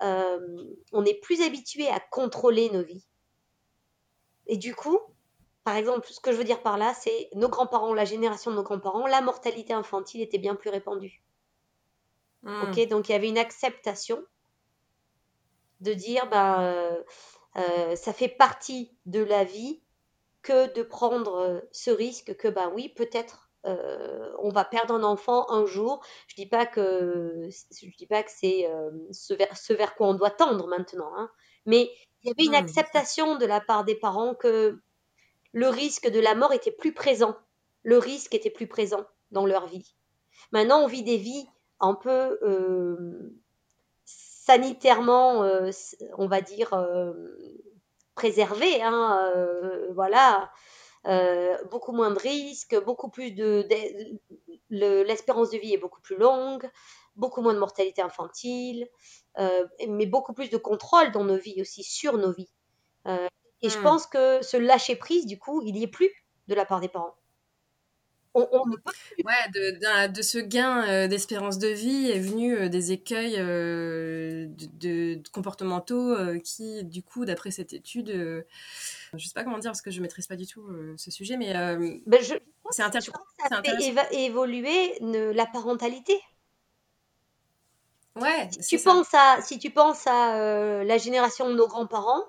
[0.04, 3.06] euh, on est plus habitué à contrôler nos vies.
[4.46, 5.00] Et du coup,
[5.64, 8.58] par exemple, ce que je veux dire par là, c'est nos grands-parents, la génération de
[8.58, 11.24] nos grands-parents, la mortalité infantile était bien plus répandue.
[12.44, 12.64] Hmm.
[12.64, 14.22] Ok, donc il y avait une acceptation
[15.80, 17.02] de dire, euh,
[17.56, 19.82] euh, ça fait partie de la vie
[20.42, 25.50] que de prendre ce risque que, ben oui, peut-être euh, on va perdre un enfant
[25.50, 26.04] un jour.
[26.28, 30.08] Je dis pas que je dis pas que c'est euh, ce, vers, ce, vers, quoi
[30.08, 31.30] on doit tendre maintenant, hein.
[31.66, 31.90] mais
[32.24, 34.82] il y avait une acceptation de la part des parents que
[35.54, 37.36] le risque de la mort était plus présent,
[37.84, 39.96] le risque était plus présent dans leur vie.
[40.52, 41.46] Maintenant, on vit des vies
[41.80, 43.34] un peu, euh,
[44.06, 45.46] sanitairement,
[46.18, 46.74] on va dire,
[48.16, 48.82] préservé.
[48.82, 49.32] Hein,
[49.94, 50.52] voilà.
[51.70, 53.68] Beaucoup moins de risques, beaucoup plus de,
[54.70, 56.70] l'espérance de vie est beaucoup plus longue,
[57.16, 58.88] beaucoup moins de mortalité infantile,
[59.38, 62.52] mais beaucoup plus de contrôle dans nos vies aussi, sur nos vies.
[63.06, 63.84] et je hmm.
[63.84, 66.12] pense que ce lâcher prise, du coup, il n'y est plus
[66.48, 67.16] de la part des parents.
[68.36, 68.48] On,
[69.24, 74.48] Ouais, de, de, ce gain euh, d'espérance de vie est venu euh, des écueils euh,
[74.80, 78.46] de, comportementaux qui, du coup, d'après cette étude,
[79.16, 81.54] je sais pas comment dire parce que je maîtrise pas du tout ce sujet, mais
[82.06, 82.36] ben je,
[82.72, 83.14] c'est intéressant.
[83.50, 86.20] ça fait évoluer la parentalité.
[88.16, 88.48] Ouais.
[88.60, 92.24] Si tu, penses à, si tu penses à la génération de nos grands-parents,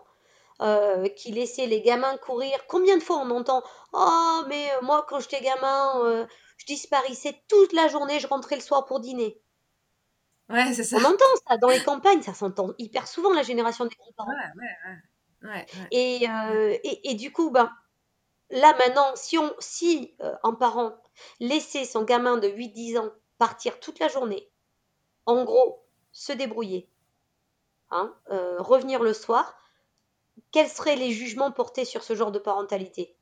[0.63, 2.57] euh, qui laissait les gamins courir.
[2.69, 6.27] Combien de fois on entend Oh, mais euh, moi, quand j'étais gamin, euh,
[6.59, 9.37] je disparaissais toute la journée, je rentrais le soir pour dîner.
[10.49, 10.99] Ouais, c'est ça.
[10.99, 14.31] On entend ça dans les campagnes, ça s'entend hyper souvent, la génération des grands-parents.
[14.31, 14.97] Ouais, ouais,
[15.91, 17.71] et, et, et, du coup, ben,
[18.51, 20.97] là maintenant, si, on, si un parent
[21.41, 24.51] laissait son gamin de 8-10 ans partir toute la journée,
[25.27, 26.89] en gros, se débrouiller,
[27.91, 28.15] hein,
[28.59, 29.57] revenir le soir,
[30.51, 33.17] quels seraient les jugements portés sur ce genre de parentalité?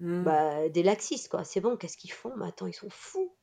[0.00, 0.22] Hmm.
[0.24, 1.44] bah, Des laxistes, quoi.
[1.44, 2.34] C'est bon, qu'est-ce qu'ils font?
[2.36, 3.34] Mais attends, ils sont fous.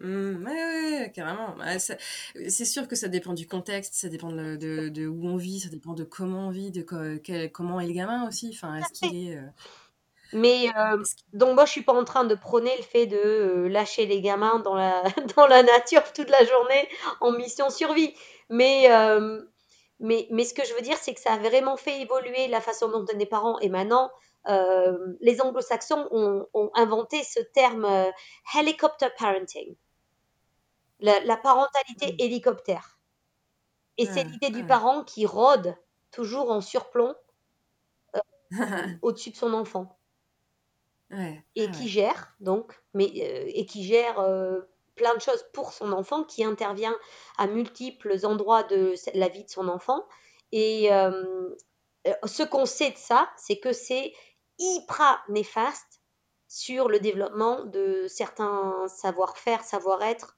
[0.00, 1.54] Ouais, carrément.
[1.56, 5.68] Bah, c'est sûr que ça dépend du contexte, ça dépend de, où on vit, ça
[5.68, 6.82] dépend de comment on vit, de
[7.48, 8.50] comment est le gamin aussi.
[8.52, 9.36] Enfin, est-ce qu'il est.
[9.36, 9.46] Euh,
[10.32, 11.02] Mais euh,
[11.32, 14.20] donc moi je suis pas en train de prôner le fait de euh, lâcher les
[14.20, 15.02] gamins dans la
[15.36, 16.88] dans la nature toute la journée
[17.20, 18.14] en mission survie.
[18.50, 18.88] Mais
[20.00, 22.60] mais, mais ce que je veux dire, c'est que ça a vraiment fait évoluer la
[22.60, 23.58] façon dont on est parents.
[23.60, 24.10] Et maintenant,
[24.48, 28.10] euh, les anglo-saxons ont, ont, inventé ce terme euh,
[28.58, 29.74] helicopter parenting,
[31.04, 32.16] la, parentalité mm.
[32.18, 32.98] hélicoptère.
[33.96, 35.76] Et c'est l'idée du parent qui rôde
[36.10, 37.14] toujours en surplomb
[38.14, 39.98] euh, au-dessus de son enfant.
[41.54, 44.16] et qui gère, donc, mais, et qui gère
[44.96, 46.96] plein de choses pour son enfant, qui intervient
[47.38, 50.04] à multiples endroits de la vie de son enfant.
[50.50, 51.54] Et euh,
[52.24, 54.12] ce qu'on sait de ça, c'est que c'est
[54.58, 56.00] hyper néfaste
[56.48, 60.36] sur le développement de certains savoir-faire, savoir-être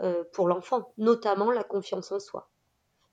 [0.00, 2.50] euh, pour l'enfant, notamment la confiance en soi.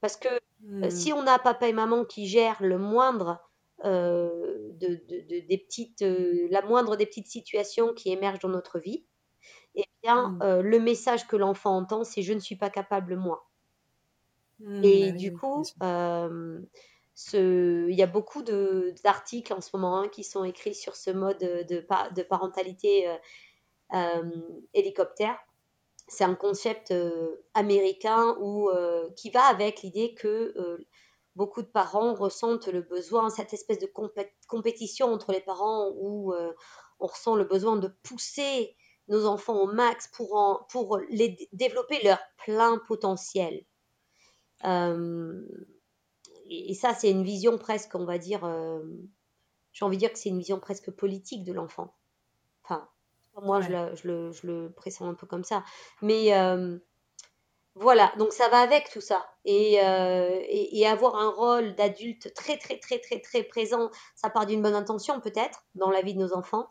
[0.02, 0.89] Parce que euh, hmm.
[0.89, 3.41] si on a papa et maman qui gèrent le moindre
[3.84, 4.78] de,
[5.48, 9.06] des petites, la moindre des petites situations qui émergent dans notre vie,
[9.76, 10.41] eh bien, mmh.
[10.41, 13.48] euh, le message que l'enfant entend, c'est je ne suis pas capable moi.
[14.60, 15.63] Mmh, et bah du coup,
[17.34, 21.39] il y a beaucoup d'articles en ce moment hein, qui sont écrits sur ce mode
[21.39, 23.08] de, de parentalité
[23.93, 24.24] euh,
[24.74, 25.38] hélicoptère.
[26.07, 26.93] C'est un concept
[27.53, 28.69] américain où,
[29.15, 30.53] qui va avec l'idée que
[31.35, 33.91] beaucoup de parents ressentent le besoin, cette espèce de
[34.47, 36.33] compétition entre les parents où
[36.99, 38.75] on ressent le besoin de pousser
[39.07, 43.65] nos enfants au max pour, les développer leur plein potentiel.
[44.65, 45.41] Euh,
[46.49, 48.81] et, ça, c'est une vision presque, on va dire, euh,
[49.73, 51.93] j'ai envie de dire que c'est une vision presque politique de l'enfant.
[53.41, 55.63] Moi, je, le, je, le, pressens un peu comme ça.
[56.02, 56.78] Mais euh,
[57.76, 59.26] voilà, donc ça va avec tout ça.
[59.43, 64.45] Et, et, et avoir un rôle d'adulte très, très, très, très, très présent, ça part
[64.45, 66.69] d'une bonne intention peut-être dans la vie de nos enfants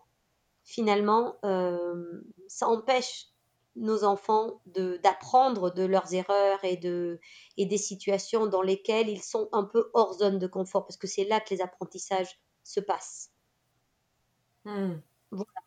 [0.64, 3.28] finalement, euh, ça empêche
[3.76, 7.20] nos enfants d'apprendre de, leurs erreurs et, de,
[7.56, 11.06] et des situations dans lesquelles ils sont un peu hors zone de confort, parce que
[11.06, 13.30] c'est là que les apprentissages se passent.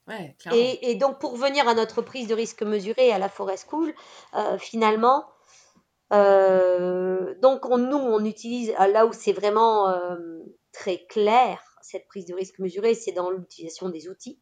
[0.08, 0.54] Hmm.
[0.54, 3.94] et, et, donc, pour venir à notre prise de risque mesurée à la Forest School,
[4.36, 5.26] euh, finalement,
[6.14, 9.94] euh, donc nous, on utilise, là où c'est vraiment
[10.72, 14.40] très clair, cette prise de risque mesurée, c'est dans l'utilisation des outils.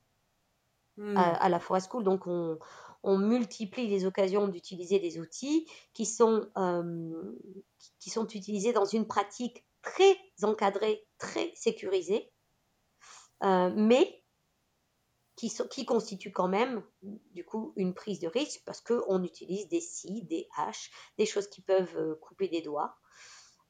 [0.98, 1.18] Mmh.
[1.18, 2.04] à, la Forest School.
[2.06, 6.48] Donc, on, multiplie les occasions d'utiliser des outils qui sont,
[8.00, 12.32] qui sont utilisés dans une pratique très encadrée, très sécurisée,
[13.44, 14.24] euh, mais
[15.36, 19.68] qui, sont, qui constituent quand même, du coup, une prise de risque parce qu'on utilise
[19.68, 22.96] des scies, des haches, des choses qui peuvent euh, couper des doigts.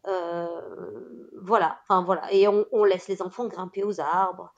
[0.08, 4.54] Euh, voilà, enfin voilà, et on, on, laisse les enfants grimper aux arbres,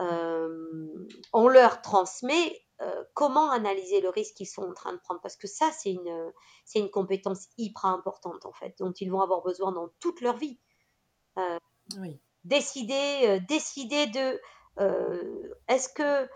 [0.00, 5.20] euh, on leur transmet euh, comment analyser le risque qu'ils sont en train de prendre.
[5.20, 6.32] Parce que ça, c'est une,
[6.64, 10.36] c'est une compétence hyper importante, en fait, dont ils vont avoir besoin dans toute leur
[10.36, 10.58] vie.
[12.00, 12.20] Oui.
[12.42, 14.40] Décider, décider de
[15.68, 16.28] est-ce que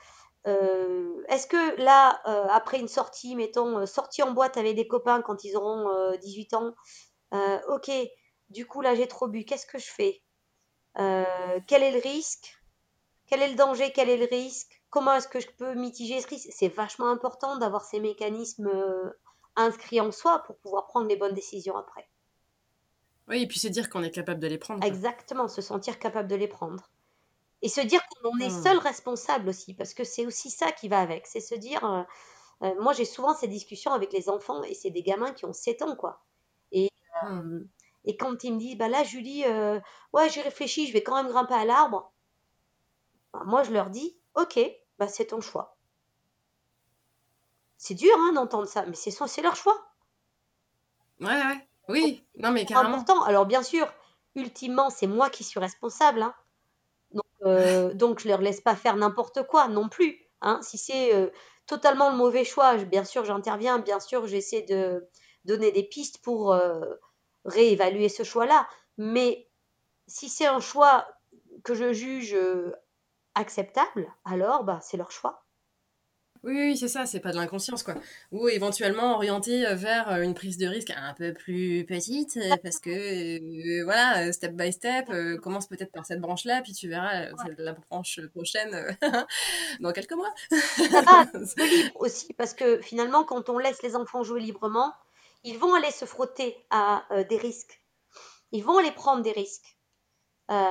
[0.47, 4.89] euh, est-ce que là, euh, après une sortie, mettons, euh, sortie en boîte avec des
[4.89, 6.75] copains quand ils auront 18 ans,
[7.69, 7.91] ok,
[8.51, 10.23] du coup là j'ai trop bu, qu'est-ce que je fais?
[10.97, 12.59] Quel est le risque?
[13.27, 13.93] Quel est le danger?
[13.93, 14.83] Quel est le risque?
[14.91, 16.49] Comment est-ce que je peux mitiger ce risque?
[16.51, 18.71] C'est vachement important d'avoir ces mécanismes
[19.57, 22.09] inscrits en soi pour pouvoir prendre les bonnes décisions après.
[23.29, 24.85] Oui, et puis se dire qu'on est capable de les prendre.
[24.85, 26.91] Exactement, se sentir capable de les prendre.
[27.62, 28.62] Et se dire qu'on est mmh.
[28.62, 31.27] seul responsable aussi, parce que c'est aussi ça qui va avec.
[31.27, 32.03] C'est se dire, euh,
[32.62, 35.53] euh, moi j'ai souvent ces discussions avec les enfants, et c'est des gamins qui ont
[35.53, 36.25] 7 ans, quoi.
[36.72, 36.90] Et,
[37.22, 37.27] mmh.
[37.27, 37.64] euh,
[38.05, 39.44] et quand ils me disent, bah là Julie,
[40.12, 42.12] ouais j'ai réfléchi, je vais quand même grimper à l'arbre,
[43.33, 44.59] bah, moi je leur dis, ok,
[44.98, 45.77] bah c'est ton choix.
[47.79, 49.77] C'est dur hein, d'entendre ça, mais c'est leur choix.
[51.20, 51.68] Ouais, ouais.
[51.88, 52.96] Oui, non mais carrément.
[52.96, 53.22] important.
[53.22, 53.87] Alors bien sûr,
[54.35, 56.22] ultimement, c'est moi qui suis responsable.
[56.22, 56.35] Hein.
[57.45, 60.19] Euh, donc, je leur laisse pas faire n'importe quoi non plus.
[60.41, 60.61] Hein.
[60.63, 61.31] Si c'est euh,
[61.67, 65.09] totalement le mauvais choix, bien sûr, j'interviens, bien sûr, j'essaie de
[65.45, 66.81] donner des pistes pour euh,
[67.45, 68.69] réévaluer ce choix-là.
[68.99, 69.49] Mais
[70.07, 71.07] si c'est un choix
[71.65, 72.37] que je juge
[73.35, 75.45] acceptable, alors bah, c'est leur choix.
[76.45, 77.95] Oui, oui, c'est ça, c'est pas de l'inconscience, quoi.
[78.33, 82.57] Ou éventuellement orienter euh, vers euh, une prise de risque un peu plus petite, euh,
[82.61, 85.09] parce que, voilà, step by step,
[85.41, 87.27] commence peut-être par cette branche-là, puis tu verras
[87.59, 88.97] la branche prochaine
[89.81, 90.35] dans quelques mois.
[90.51, 94.93] Ça libre aussi, parce que finalement, quand on laisse les enfants jouer librement,
[95.45, 97.81] ils vont aller se frotter à des risques.
[98.51, 99.77] Ils vont aller prendre des risques.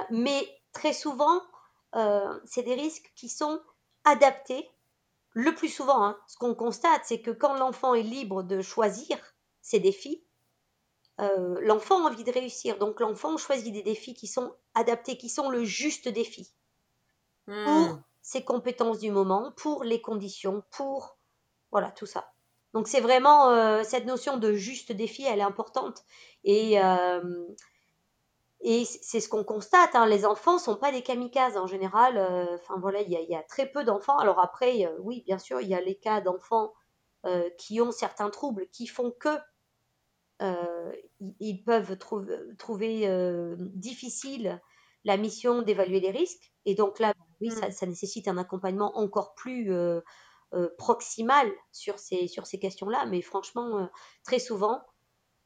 [0.09, 1.41] mais très souvent,
[2.45, 3.61] c'est des risques qui sont
[4.03, 4.69] adaptés
[5.33, 9.17] le plus souvent, hein, ce qu'on constate, c'est que quand l'enfant est libre de choisir
[9.61, 10.23] ses défis,
[11.19, 12.77] euh, l'enfant a envie de réussir.
[12.77, 16.51] Donc l'enfant choisit des défis qui sont adaptés, qui sont le juste défi
[17.47, 17.65] hmm.
[17.65, 21.17] pour ses compétences du moment, pour les conditions, pour
[21.71, 22.31] voilà tout ça.
[22.73, 26.03] Donc c'est vraiment euh, cette notion de juste défi, elle est importante.
[26.43, 27.21] Et euh,
[28.63, 32.17] et c'est ce qu'on constate, hein, les enfants sont pas des kamikazes en général.
[32.17, 34.17] Euh, enfin voilà, il y, a très peu d'enfants.
[34.19, 36.71] Alors après, euh, oui, bien sûr, il y a les cas d'enfants
[37.25, 39.29] euh, qui ont certains troubles qui font que
[41.39, 41.99] ils peuvent
[42.57, 43.07] trouver
[43.75, 44.59] difficile
[45.03, 46.51] la mission d'évaluer les risques.
[46.65, 47.51] Et donc là, oui, mmh.
[47.51, 49.71] ça, ça, nécessite un accompagnement encore plus
[50.79, 53.05] proximal sur ces, sur ces questions-là.
[53.05, 53.87] Mais franchement,
[54.23, 54.81] très souvent,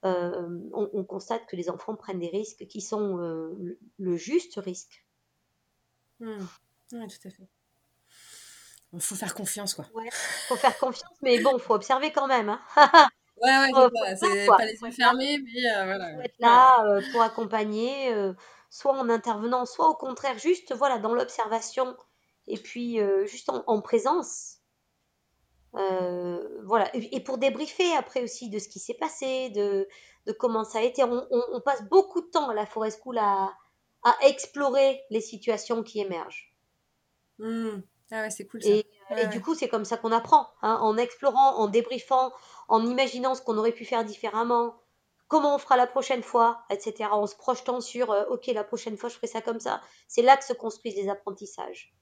[0.05, 5.03] euh, on, constate que les enfants prennent des risques qui sont euh, le, juste risque.
[6.19, 6.45] Hmm.
[6.91, 7.49] Oui, tout à fait.
[8.93, 9.85] Il faut faire confiance, quoi.
[9.95, 10.11] Il
[10.47, 12.49] faut faire confiance, mais bon, il faut observer quand même.
[12.49, 12.61] Hein.
[13.41, 16.13] ouais, ouais, c'est pas, les yeux fermés, mais euh, voilà.
[16.13, 18.13] faut être là pour accompagner,
[18.69, 21.97] soit en intervenant, soit au contraire, juste voilà, dans l'observation,
[22.47, 24.54] et puis juste en présence
[25.77, 29.87] euh, voilà, et pour débriefer après aussi de ce qui s'est passé, de,
[30.25, 31.03] de comment ça a été.
[31.03, 33.53] On, passe beaucoup de temps à la Forest School à,
[34.03, 36.53] à explorer les situations qui émergent.
[37.39, 37.81] Mmh.
[38.11, 38.69] Ah ouais, c'est cool ça.
[38.69, 42.31] Et, du coup, c'est comme ça qu'on apprend, hein, en explorant, en débriefant,
[42.67, 44.75] en imaginant ce qu'on aurait pu faire différemment,
[45.27, 47.09] comment on fera la prochaine fois, etc.
[47.11, 49.81] En se projetant sur, euh, ok, la prochaine fois, je ferai ça comme ça.
[50.07, 51.93] C'est là que se construisent les apprentissages.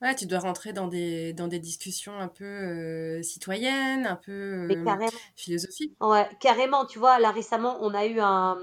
[0.00, 4.68] Ouais, tu dois rentrer dans des, dans des discussions un peu euh, citoyennes, un peu
[4.70, 5.96] euh, philosophiques.
[6.00, 6.86] Ouais, carrément.
[6.86, 8.58] Tu vois, là récemment, on a eu un.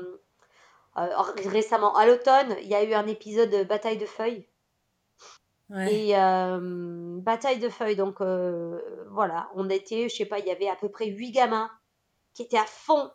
[0.98, 1.08] Euh,
[1.48, 4.48] récemment, à l'automne, il y a eu un épisode de Bataille de feuilles.
[5.69, 5.93] Ouais.
[5.93, 6.13] Et
[7.21, 8.21] Bataille de feuilles, donc
[9.10, 11.69] voilà, on était, je sais pas, il y avait à peu près huit gamins
[12.34, 13.12] qui étaient à fond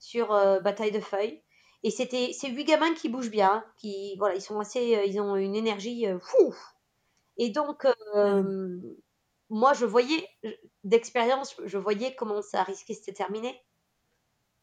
[0.00, 0.28] sur
[0.64, 1.42] Bataille de feuilles.
[1.84, 5.36] Et c'était ces huit gamins qui bougent bien, qui, voilà, ils sont assez, ils ont
[5.36, 6.54] une énergie fou
[7.42, 8.78] et donc, euh,
[9.50, 10.28] moi, je voyais,
[10.84, 13.60] d'expérience, je voyais comment ça risquait de se terminer.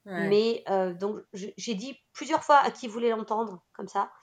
[0.06, 4.14] Mais euh, donc, j'ai dit plusieurs fois à qui voulait l'entendre, comme ça,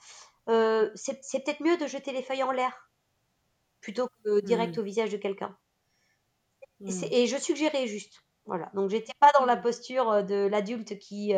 [0.49, 2.89] euh, c'est peut-être mieux de jeter les feuilles en l'air
[3.79, 4.79] plutôt que direct mmh.
[4.79, 5.55] au visage de quelqu'un.
[6.79, 7.03] Mmh.
[7.11, 8.23] Et, je suggérais juste.
[8.45, 8.71] Voilà.
[8.73, 9.61] Donc, j'étais pas dans la mmh.
[9.61, 11.33] posture de l'adulte qui,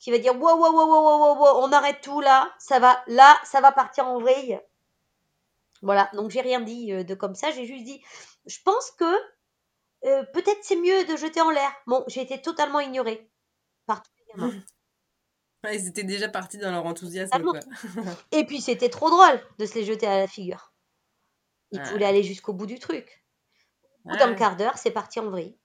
[0.00, 3.38] qui va dire wow, wow, wow, wow, wow, on arrête tout là, ça va, là,
[3.44, 4.60] ça va partir en vrille.
[5.82, 8.00] Voilà, donc j'ai rien dit euh, de comme ça, j'ai juste dit,
[8.46, 9.04] je pense que
[10.04, 11.72] euh, peut-être c'est mieux de jeter en l'air.
[11.86, 13.30] Bon, j'ai été totalement ignorée
[13.86, 14.62] par tous les gamins.
[15.72, 17.42] ils étaient déjà partis dans leur enthousiasme.
[17.42, 17.60] Quoi.
[18.32, 20.72] Et puis c'était trop drôle de se les jeter à la figure.
[21.72, 23.24] Ils voulaient aller jusqu'au bout du truc.
[24.04, 25.56] Au bout d'un quart d'heure, c'est parti en vrille.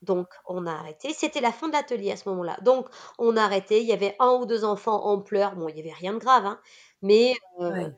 [0.00, 1.12] Donc, on a arrêté.
[1.12, 2.58] C'était la fin de l'atelier à ce moment-là.
[2.62, 2.88] Donc,
[3.18, 3.80] on a arrêté.
[3.80, 5.54] Il y avait un ou deux enfants en pleurs.
[5.54, 6.60] Bon, il n'y avait rien de grave, hein.
[7.02, 7.90] Mais, euh,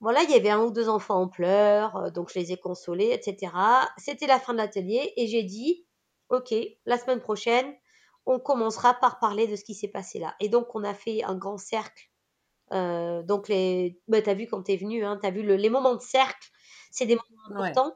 [0.00, 2.56] Voilà, il y avait un ou deux enfants en pleurs, euh, donc je les ai
[2.56, 3.52] consolés, etc.
[3.98, 5.86] C'était la fin de l'atelier et j'ai dit,
[6.28, 6.54] ok,
[6.86, 7.72] la semaine prochaine,
[8.26, 10.34] on commencera par parler de ce qui s'est passé là.
[10.40, 12.10] Et donc on a fait un grand cercle.
[12.72, 15.94] Euh, donc les, bah, t'as vu quand t'es venu, hein, t'as vu le, les moments
[15.94, 16.48] de cercle,
[16.90, 17.94] c'est des moments importants.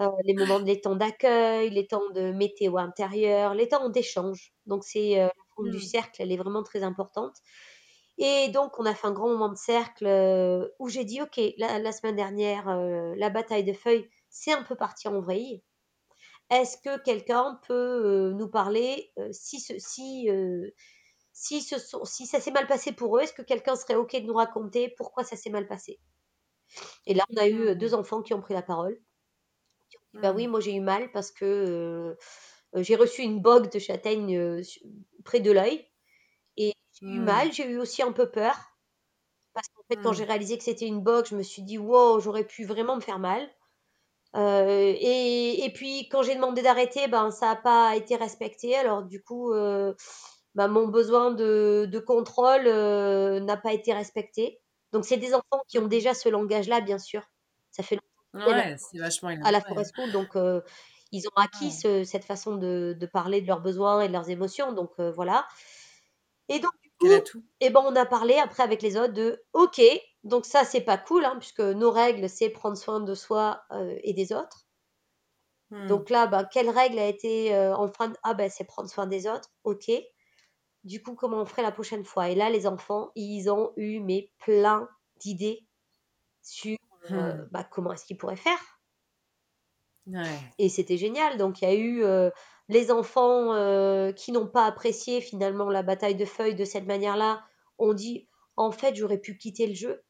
[0.00, 4.52] Euh, les moments, les temps d'accueil, les temps de météo intérieur, les temps d'échange.
[4.66, 5.80] Donc c'est euh, la forme du mmh.
[5.80, 7.36] cercle, elle est vraiment très importante.
[8.18, 11.40] Et donc on a fait un grand moment de cercle euh, où j'ai dit ok,
[11.58, 12.66] la, semaine dernière,
[13.16, 15.62] la bataille de feuilles, c'est un peu parti en vrille.
[16.50, 19.80] Est-ce que quelqu'un peut nous parler si, si,
[21.32, 24.26] si, ce si ça s'est mal passé pour eux Est-ce que quelqu'un serait ok de
[24.26, 25.98] nous raconter pourquoi ça s'est mal passé?
[27.06, 29.00] Et là, on a eu deux enfants qui ont pris la parole.
[30.12, 30.50] Bah oui, mmh.
[30.50, 32.16] moi j'ai eu mal parce que
[32.74, 34.62] j'ai reçu une bogue de châtaigne
[35.24, 35.84] près de l'œil
[36.94, 37.24] j'ai eu mmh.
[37.24, 38.54] mal, j'ai eu aussi un peu peur
[39.52, 40.14] parce qu'en fait quand mmh.
[40.14, 43.00] j'ai réalisé que c'était une bogue, je me suis dit wow, j'aurais pu vraiment me
[43.00, 43.48] faire mal.
[44.34, 48.76] et, et, puis quand j'ai demandé d'arrêter, ben ça n'a pas été respecté.
[48.76, 54.60] Alors du coup, ben, mon besoin de, de contrôle n'a pas été respecté.
[54.92, 57.22] Donc c'est des enfants qui ont déjà ce langage-là, bien sûr.
[57.70, 60.10] Ça fait longtemps Ouais, c'est vachement à la forest school.
[60.10, 60.36] Donc,
[61.12, 64.72] ils ont acquis cette façon de, de, parler de leurs besoins et de leurs émotions.
[64.72, 65.46] Donc, voilà.
[66.48, 66.72] Et donc,
[67.12, 67.22] et
[67.60, 69.80] eh ben, on a parlé après avec les autres de OK,
[70.22, 73.62] donc ça, c'est pas cool, hein, puisque nos règles, c'est prendre soin de soi
[74.02, 74.66] et des autres.
[75.70, 75.86] Mmh.
[75.86, 78.16] Donc là, bah, quelle règle a été en fin de...
[78.22, 79.50] Ah ben, c'est prendre soin des autres.
[79.64, 79.90] OK.
[80.84, 82.28] Du coup, comment on ferait la prochaine fois?
[82.28, 85.66] Et là, les enfants, ils ont eu mais plein d'idées
[86.42, 86.76] sur
[87.10, 87.48] euh, mmh.
[87.50, 88.60] bah, comment est-ce qu'ils pourraient faire?
[90.58, 91.38] Et c'était génial.
[91.38, 92.30] Donc il y a eu euh,
[92.68, 97.42] les enfants euh, qui n'ont pas apprécié finalement la bataille de feuilles de cette manière-là.
[97.78, 100.04] On dit en fait j'aurais pu quitter le jeu.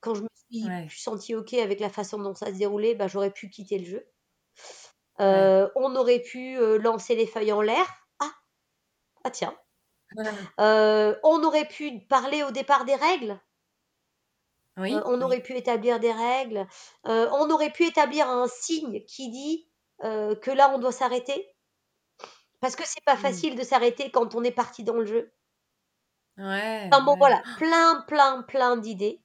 [0.00, 3.32] Quand je me suis, senti ok avec la façon dont ça se déroulait, bah, j'aurais
[3.32, 4.08] pu quitter le jeu.
[5.18, 7.86] On aurait pu lancer les feuilles en l'air.
[8.20, 8.32] Ah,
[9.24, 9.56] ah tiens.
[10.58, 13.40] on aurait pu parler au départ des règles.
[14.78, 16.66] Euh, on aurait pu établir des règles.
[17.06, 19.68] Euh, on aurait pu établir un signe qui dit
[20.04, 21.48] euh, que là, on doit s'arrêter.
[22.60, 23.20] Parce que c'est pas mmh.
[23.20, 25.32] facile de s'arrêter quand on est parti dans le jeu.
[26.38, 26.88] Ouais.
[26.92, 29.22] Enfin, bon, voilà, plein, plein, plein d'idées.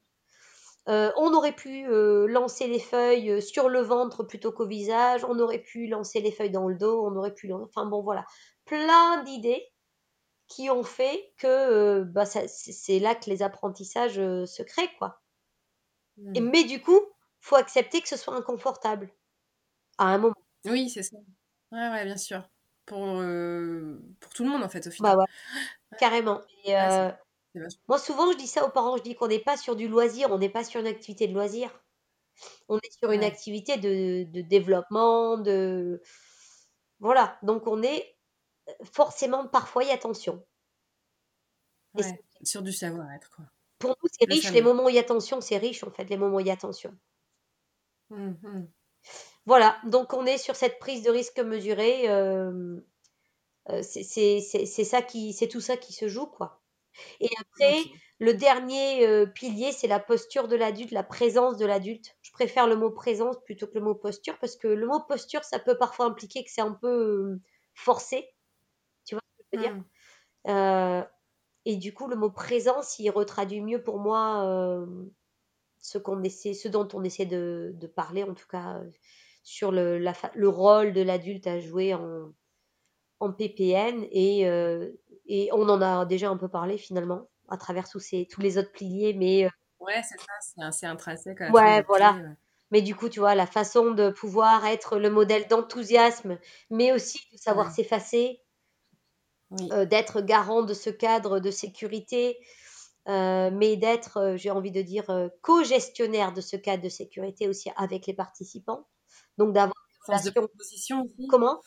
[0.88, 1.86] on aurait pu
[2.28, 5.24] lancer les feuilles sur le ventre plutôt qu'au visage.
[5.26, 7.06] On aurait pu lancer les feuilles dans le dos.
[7.06, 7.52] On aurait pu.
[7.54, 8.26] Enfin bon, voilà.
[8.66, 9.72] Plein d'idées
[10.48, 15.22] qui ont fait que bah, c'est là que les apprentissages se créent, quoi.
[16.36, 16.50] Et, mmh.
[16.50, 17.00] mais du coup,
[17.40, 19.10] faut accepter que ce soit inconfortable
[19.98, 20.36] à un moment.
[20.66, 21.18] Oui, c'est ça.
[21.72, 22.44] Ouais, ouais, bien sûr.
[22.86, 25.16] Pour, euh, pour tout le monde, en fait, au final.
[25.16, 26.42] Bah ouais, carrément.
[26.66, 27.12] Et, euh,
[27.88, 30.32] moi, souvent, je dis ça aux parents, je dis qu'on n'est pas sur du loisir,
[30.32, 31.72] on n'est pas sur une activité de loisir.
[32.70, 36.02] On est sur une activité de, de, développement, de...
[37.00, 38.18] Voilà, donc on est
[38.84, 40.46] forcément, parfois, y a tension.
[41.94, 43.46] Ouais, sur du savoir-être, quoi
[43.82, 44.52] pour nous, c'est riche.
[44.52, 46.56] Les moments où y a tension, c'est riche, en fait, les moments où y a
[46.56, 46.96] tension.
[48.12, 48.68] Mmh
[49.46, 52.10] voilà, donc on est sur cette prise de risque mesurée.
[52.10, 52.80] Euh,
[53.70, 56.62] euh, c'est ça qui, c'est tout ça qui se joue, quoi.
[57.20, 57.80] Et après,
[58.20, 62.16] le dernier euh, pilier, c'est la posture de l'adulte, la présence de l'adulte.
[62.22, 65.44] Je préfère le mot présence plutôt que le mot posture parce que le mot posture,
[65.44, 67.40] ça peut parfois impliquer que c'est un peu
[67.74, 68.30] forcé.
[69.06, 69.84] Tu vois ce que je veux dire?
[70.46, 71.08] Mmh.
[71.66, 74.86] Et du coup, le mot présence, il retraduit mieux pour moi
[75.80, 78.82] ce, qu'on essaie, ce dont on essaie de, de parler, en tout cas,
[79.44, 82.32] sur le, la, le rôle de l'adulte à jouer en,
[83.20, 84.06] en PPN.
[84.12, 84.92] Et, euh,
[85.26, 88.58] et on en a déjà un peu parlé finalement, à travers tous, ces, tous les
[88.58, 89.14] autres piliers.
[89.14, 89.48] Mais,
[89.80, 91.40] ouais, c'est ça, c'est intrinsèque.
[91.52, 92.18] Ouais, voilà.
[92.72, 96.38] Mais du coup, tu vois, la façon de pouvoir être le modèle d'enthousiasme,
[96.70, 98.42] mais aussi de savoir s'effacer,
[99.74, 102.38] euh, d'être garant de ce cadre de sécurité,
[103.10, 107.70] euh, mais d'être, euh, j'ai envie de dire, co-gestionnaire de ce cadre de sécurité aussi
[107.76, 108.88] avec les participants.
[109.38, 109.76] Donc d'avoir
[110.06, 111.28] force de proposition aussi.
[111.28, 111.62] Comment?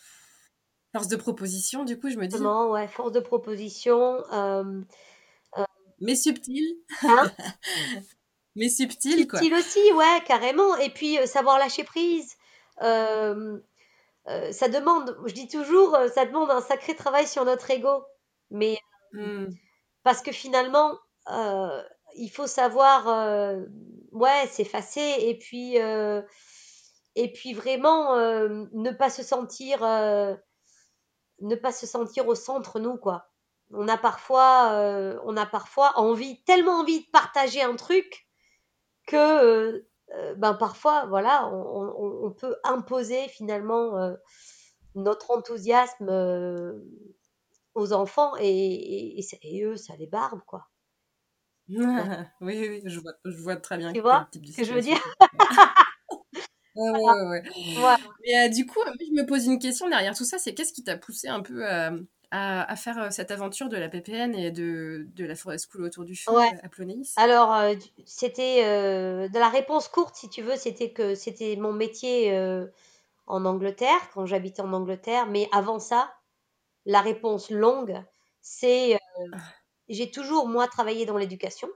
[0.93, 2.37] Force de proposition, du coup, je me dis.
[2.37, 4.23] Comment, ouais, force de proposition.
[6.01, 6.77] mais subtil.
[7.03, 7.31] Hein?
[8.57, 9.41] Mais subtil, quoi.
[9.41, 10.77] Subtil aussi, ouais, carrément.
[10.77, 12.37] Et puis savoir lâcher prise.
[14.27, 18.05] Euh, ça demande, je dis toujours, euh, ça demande un sacré travail sur notre ego.
[18.51, 18.79] Mais
[19.13, 19.47] mmh.
[20.03, 20.99] parce que finalement,
[21.31, 21.83] euh,
[22.17, 23.07] il faut savoir,
[24.13, 25.77] ouais, s'effacer et puis
[27.17, 29.81] et puis vraiment ne pas se sentir
[31.41, 33.29] ne pas se sentir au centre nous quoi.
[33.71, 34.71] On a parfois
[35.25, 38.27] on a parfois envie tellement envie de partager un truc
[39.07, 39.87] que
[40.37, 44.15] ben parfois, voilà, on, peut imposer finalement
[44.95, 46.09] notre enthousiasme
[47.75, 49.21] aux enfants et,
[49.65, 50.69] eux, ça les barbe, quoi.
[51.69, 53.93] oui, oui, je vois, je vois très bien.
[53.93, 55.01] Tu vois ce que je veux dire
[56.77, 57.43] Ouais, ouais,
[57.79, 57.97] ouais.
[58.27, 60.97] Mais du coup, je me pose une question derrière tout ça, c'est qu'est-ce qui t'a
[60.97, 61.93] poussé un peu à,
[62.31, 66.17] à, faire cette aventure de la PPN et de, de la forêt school autour du
[66.17, 67.13] feu à Plonéis?
[67.17, 67.55] Alors,
[68.05, 72.37] c'était de la réponse courte, si tu veux, c'était que c'était mon métier
[73.27, 75.27] en Angleterre, quand j'habitais en Angleterre.
[75.27, 76.13] Mais avant ça,
[76.87, 78.03] la réponse longue,
[78.41, 78.99] c'est
[79.33, 79.39] ah.
[79.89, 81.69] j'ai toujours, moi, travaillé dans l'éducation,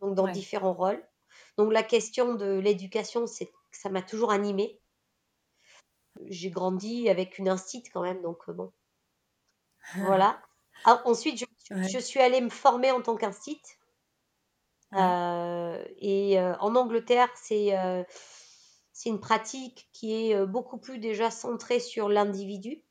[0.00, 1.02] donc dans différents rôles.
[1.56, 4.80] Donc la question de l'éducation, c'est ça m'a toujours animée.
[6.26, 8.72] J'ai grandi avec une instite quand même, donc bon.
[9.96, 10.40] Voilà.
[10.84, 13.78] Ah, ensuite, je, suis allée me former en tant qu'instite.
[14.94, 18.02] Euh, et euh, en Angleterre, c'est euh,
[18.92, 22.82] c'est une pratique qui est beaucoup plus déjà centrée sur l'individu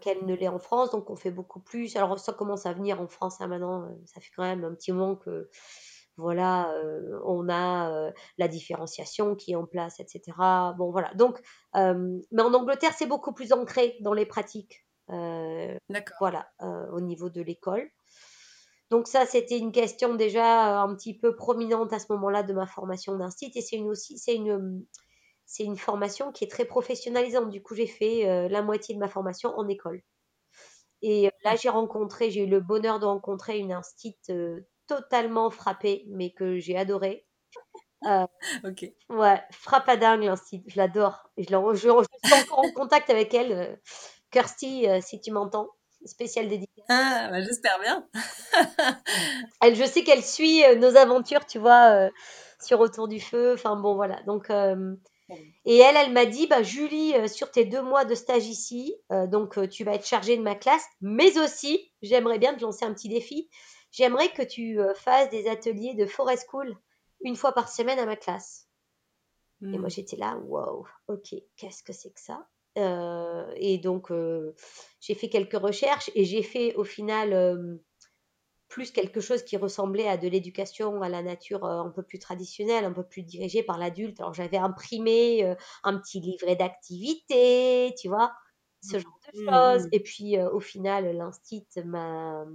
[0.00, 0.90] qu'elle ne l'est en France.
[0.90, 1.96] Donc, on fait beaucoup plus.
[1.96, 3.88] Alors, ça commence à venir en France hein, maintenant.
[4.06, 5.50] Ça fait quand même un petit moment que
[6.20, 6.72] voilà,
[7.24, 10.36] on a la différenciation qui est en place, etc.
[10.78, 11.12] Bon, voilà.
[11.14, 11.40] Donc,
[11.74, 14.86] mais en Angleterre, c'est beaucoup plus ancré dans les pratiques.
[15.08, 16.50] voilà,
[16.92, 17.90] au niveau de l'école.
[18.90, 22.66] Donc ça, c'était une question déjà un petit peu prominente à ce moment-là de ma
[22.66, 23.52] formation d'instit.
[23.54, 24.84] Et c'est une aussi, c'est une,
[25.46, 27.50] c'est une formation qui est très professionnalisante.
[27.50, 30.02] Du coup, j'ai fait la moitié de ma formation en école.
[31.02, 34.18] Et là, j'ai rencontré, j'ai eu le bonheur de rencontrer une instit
[34.90, 37.24] totalement frappée, mais que j'ai adoré.
[38.06, 38.26] Euh,
[38.64, 38.84] ok.
[39.08, 40.32] Ouais, frappe à dingue
[40.66, 41.30] je l'adore.
[41.38, 43.52] Je, je, je, suis encore en contact avec elle.
[43.52, 43.76] Euh,
[44.32, 45.68] Kirsty, euh, si tu m'entends,
[46.04, 46.86] spécial dédicace.
[46.88, 48.06] Ah, bah, j'espère bien.
[49.62, 52.08] elle, je sais qu'elle suit euh, nos aventures, tu vois,
[52.60, 53.54] sur Autour du Feu.
[53.54, 54.20] Enfin bon, voilà.
[54.26, 58.94] Donc, et elle, elle m'a dit, bah, Julie, sur tes deux mois de stage ici,
[59.28, 62.94] donc tu vas être chargée de ma classe, mais aussi, j'aimerais bien te lancer un
[62.94, 63.48] petit défi
[63.90, 66.76] j'aimerais que tu euh, fasses des ateliers de forest school
[67.22, 68.66] une fois par semaine à ma classe.
[69.62, 69.90] Et moi, hmm.
[69.90, 72.48] j'étais là, wow, ok, qu'est-ce que c'est que ça?
[72.78, 74.54] Euh, Et donc, euh,
[75.00, 77.78] j'ai fait quelques recherches et j'ai fait au final
[78.68, 82.86] plus quelque chose qui ressemblait à de l'éducation à la nature un peu plus traditionnelle,
[82.86, 84.18] un peu plus dirigée par l'adulte.
[84.20, 85.44] Alors, j'avais imprimé
[85.84, 88.32] un petit livret d'activités, tu vois,
[88.82, 89.00] ce hmm.
[89.00, 89.86] genre de choses.
[89.88, 89.92] Hmm.
[89.92, 92.46] Et puis, au final, l'instit m'a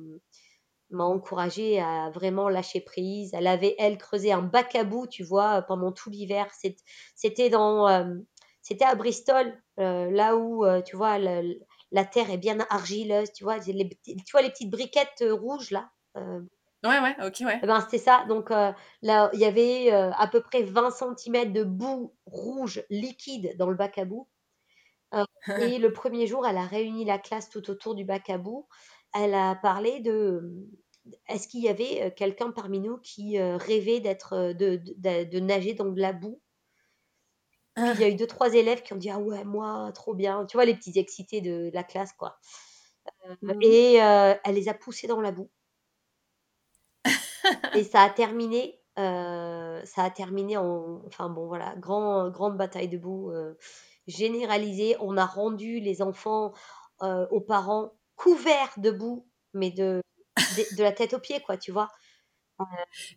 [0.95, 3.31] m'a encouragée à vraiment lâcher prise.
[3.33, 6.47] Elle avait, elle, creusé un bac à bout, tu vois, pendant tout l'hiver.
[7.15, 8.15] C'était dans, euh,
[8.61, 13.43] c'était à Bristol, euh, là où, euh, tu vois, la terre est bien argileuse, tu
[13.43, 15.89] vois, les, tu vois les petites briquettes rouges, là.
[16.15, 17.59] Ouais, ouais, ok, ouais.
[17.63, 18.25] Eh ben, c'était ça.
[18.27, 18.75] Donc là,
[19.33, 23.97] il y avait à peu près 20 cm de boue rouge liquide dans le bac
[23.97, 24.27] à bout.
[25.13, 25.21] et
[25.79, 28.67] le premier jour, elle a réuni la classe tout autour du bac à bout
[29.15, 30.41] elle a parlé de
[31.27, 35.99] est-ce qu'il y avait quelqu'un parmi nous qui rêvait d'être de, de, nager dans de
[35.99, 36.41] la boue?
[37.77, 40.45] Il y a eu deux trois élèves qui ont dit ah ouais moi trop bien
[40.45, 42.37] tu vois les petits excités de, la classe quoi.
[43.41, 43.51] Mmh.
[43.61, 45.49] et elle les a poussés dans la boue.
[47.75, 52.97] Et ça a terminé ça a terminé en enfin bon voilà grand, grande bataille de
[52.97, 53.31] boue
[54.07, 54.95] généralisée.
[54.99, 56.53] On a rendu les enfants
[57.01, 60.01] aux parents couverts de boue mais de
[60.77, 61.89] de, la tête aux pieds, quoi, tu vois.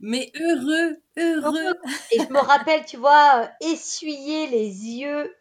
[0.00, 1.74] Mais heureux, heureux.
[2.10, 5.34] Et je me rappelle, tu vois, euh, essuyer les yeux,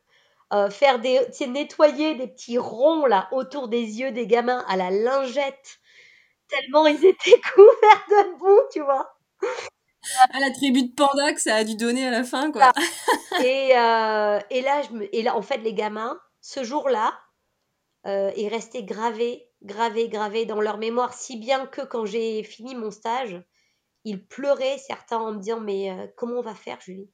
[0.54, 4.92] euh, faire des, nettoyer des petits ronds là autour des yeux des gamins à la
[4.92, 5.80] lingette,
[6.48, 9.18] tellement ils étaient couverts de boue, tu vois.
[10.32, 12.72] À la tribu de panda que ça a dû donner à la fin, quoi.
[13.44, 17.14] Et, euh, et là, je me, et là, en fait, les gamins, ce jour-là,
[18.06, 22.74] euh, est resté gravé, gravé, gravé dans leur mémoire, si bien que quand j'ai fini
[22.74, 23.44] mon stage,
[24.04, 27.12] ils pleuraient, certains en me disant Mais euh, comment on va faire, Julie?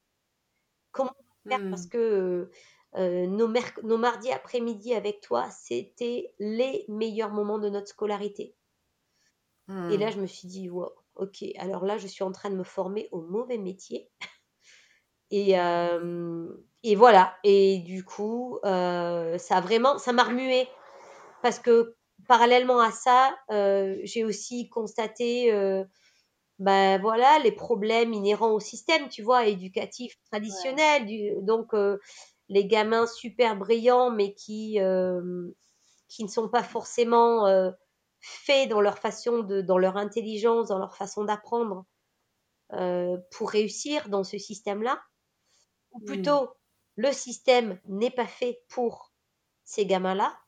[0.92, 1.70] Comment on va faire?
[1.70, 1.90] Parce hmm.
[1.90, 2.50] que
[2.96, 3.52] euh, nos,
[3.82, 8.54] nos mardis après-midi avec toi, c'était les meilleurs moments de notre scolarité.
[9.68, 10.12] Et là, hmm.
[10.12, 13.08] je me suis dit Wow, ok, alors là, je suis en train de me former
[13.12, 14.08] au mauvais métier.
[15.30, 15.54] Et,
[16.84, 17.36] et, voilà.
[17.42, 20.68] Et du coup, ça a vraiment, ça m'a remué
[21.42, 21.96] parce que
[22.26, 25.84] parallèlement à ça, euh, j'ai aussi constaté, euh,
[26.58, 31.06] ben voilà, les problèmes inhérents au système, tu vois, éducatif traditionnel.
[31.44, 31.98] donc, euh,
[32.48, 34.78] les gamins super brillants, mais qui,
[36.08, 37.46] qui ne sont pas forcément
[38.20, 41.86] faits dans leur façon de, dans leur intelligence, dans leur façon d'apprendre,
[43.30, 45.02] pour réussir dans ce système-là,
[45.92, 46.04] ou mmh.
[46.04, 46.50] plutôt
[46.96, 49.14] le système n'est pas fait pour
[49.64, 50.38] ces gamins-là.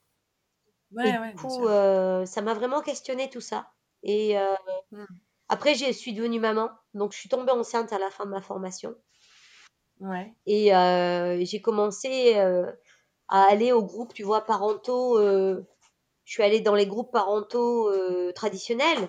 [0.99, 3.71] Et du coup, ça m'a vraiment questionné tout ça.
[4.03, 4.37] Et
[4.93, 5.05] mmh.
[5.49, 8.43] après, je suis devenue maman, donc je suis tombée enceinte à la fin de ma
[8.43, 8.95] formation.
[10.47, 10.71] Et
[11.45, 12.37] j'ai commencé
[13.29, 15.21] à aller au groupe, tu vois, parentaux.
[15.21, 15.65] je
[16.25, 17.91] suis allée dans les groupes parentaux
[18.35, 19.09] traditionnels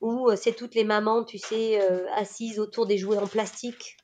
[0.00, 1.80] où c'est toutes les mamans, tu sais,
[2.12, 3.96] assises autour des jouets en plastique.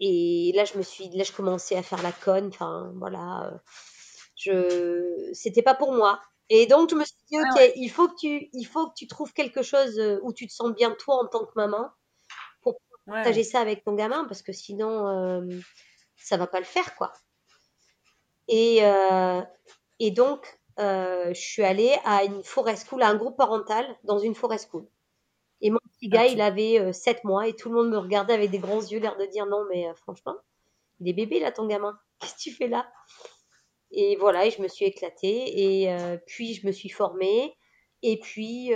[0.00, 2.48] et là, je me suis, là, je commençais à faire la conne.
[2.48, 3.60] Enfin, voilà,
[4.36, 6.20] je, c'était pas pour moi.
[6.50, 9.06] Et donc, je me suis dit, ok, il faut que tu, il faut que tu
[9.06, 11.90] trouves quelque chose où tu te sens bien toi en tant que maman
[12.60, 15.60] pour partager ça avec ton gamin, parce que sinon, euh,
[16.16, 17.12] ça va pas le faire, quoi.
[18.48, 18.82] Et,
[20.00, 24.18] et donc, euh, je suis allée à une forêt school, à un groupe parental dans
[24.18, 24.86] une forêt school.
[25.60, 28.34] Et mon petit gars, il avait 7 euh, mois et tout le monde me regardait
[28.34, 30.34] avec des grands yeux, l'air de dire non, mais euh, franchement,
[31.00, 31.98] il est bébé là, ton gamin.
[32.20, 32.86] Qu'est-ce que tu fais là?
[33.94, 35.82] Et voilà, et je me suis éclatée.
[35.82, 37.54] Et puis, je me suis formée.
[38.02, 38.72] Et puis,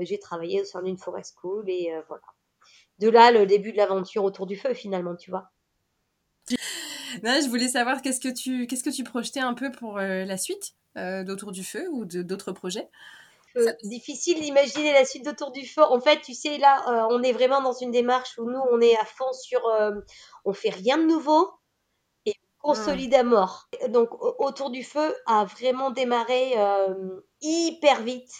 [0.00, 1.68] j'ai travaillé au sein d'une forêt school.
[1.68, 2.22] Et voilà.
[2.98, 5.50] De là, le début de l'aventure autour du feu, finalement, tu vois.
[7.22, 10.36] Non, je voulais savoir qu'est-ce que tu qu'est-ce que tu projetais un peu pour la
[10.36, 12.88] suite euh, d'Autour du Feu ou d'autres projets?
[13.56, 15.82] Euh, difficile d'imaginer la suite d'Autour du Feu.
[15.82, 18.80] En fait, tu sais, là, euh, on est vraiment dans une démarche où nous, on
[18.80, 19.60] est à fond sur.
[20.44, 21.50] on fait rien de nouveau
[22.60, 23.68] consolide à mort.
[23.88, 26.54] Donc, Autour du Feu a vraiment démarré
[27.40, 28.32] hyper vite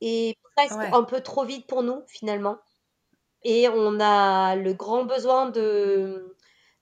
[0.00, 2.58] et presque un peu trop vite pour nous, finalement.
[3.44, 6.36] Et on a le grand besoin de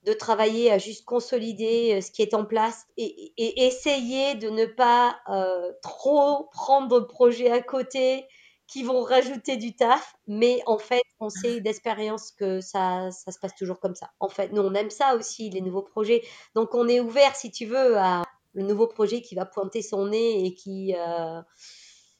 [0.06, 3.32] de travailler à juste consolider euh, ce qui est en place et,
[3.66, 8.26] essayer de ne pas euh, trop prendre de projets à côté
[8.66, 10.16] qui vont rajouter du taf.
[10.26, 14.10] Mais en fait, on sait d'expérience que ça, ça se passe toujours comme ça.
[14.20, 16.22] En fait, nous, on aime ça aussi, les nouveaux projets.
[16.54, 18.22] Donc, on est ouvert, si tu veux, à
[18.54, 20.94] le nouveau projet qui va pointer son nez et qui...
[20.96, 21.40] Euh,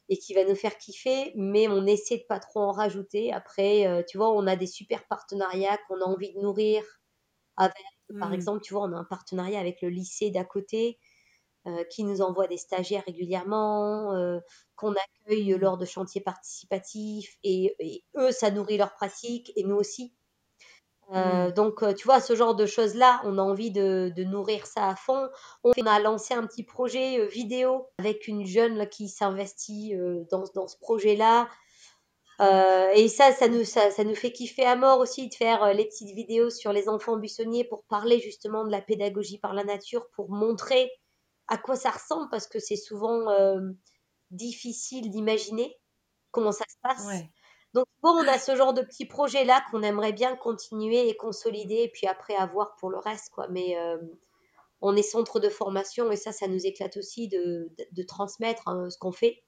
[0.08, 3.32] et qui va nous faire kiffer, mais on essaie de pas trop en rajouter.
[3.32, 6.84] Après, tu vois, on a des super partenariats qu'on a envie de nourrir,
[7.56, 8.34] par mmh.
[8.34, 11.05] exemple, tu vois, on a un partenariat avec le lycée d'à côté euh,
[11.90, 14.38] qui nous envoie des stagiaires régulièrement, euh,
[14.76, 20.14] qu'on accueille lors de chantiers participatifs et, eux, ça nourrit leur pratique et nous aussi.
[21.12, 21.52] Euh, mmh.
[21.52, 25.28] Donc, tu vois, ce genre de choses-là, on a envie de, nourrir ça à fond.
[25.62, 29.94] On a lancé un petit projet vidéo avec une jeune qui s'investit
[30.30, 31.48] dans, dans, ce projet-là.
[32.40, 35.62] Euh, et ça, ça nous, ça, ça, nous fait kiffer à mort aussi de faire
[35.62, 39.54] euh, les petites vidéos sur les enfants buissonniers pour parler justement de la pédagogie par
[39.54, 40.90] la nature, pour montrer
[41.48, 43.60] à quoi ça ressemble, parce que c'est souvent euh,
[44.30, 45.78] difficile d'imaginer
[46.30, 47.06] comment ça se passe.
[47.74, 51.82] Donc, bon, on a ce genre de petits projets-là qu'on aimerait bien continuer et consolider,
[51.82, 53.48] et puis après avoir pour le reste, quoi.
[53.48, 53.76] Mais
[54.80, 58.88] on est centre de formation, et ça, ça nous éclate aussi de, de, transmettre hein,
[58.90, 59.44] ce qu'on fait.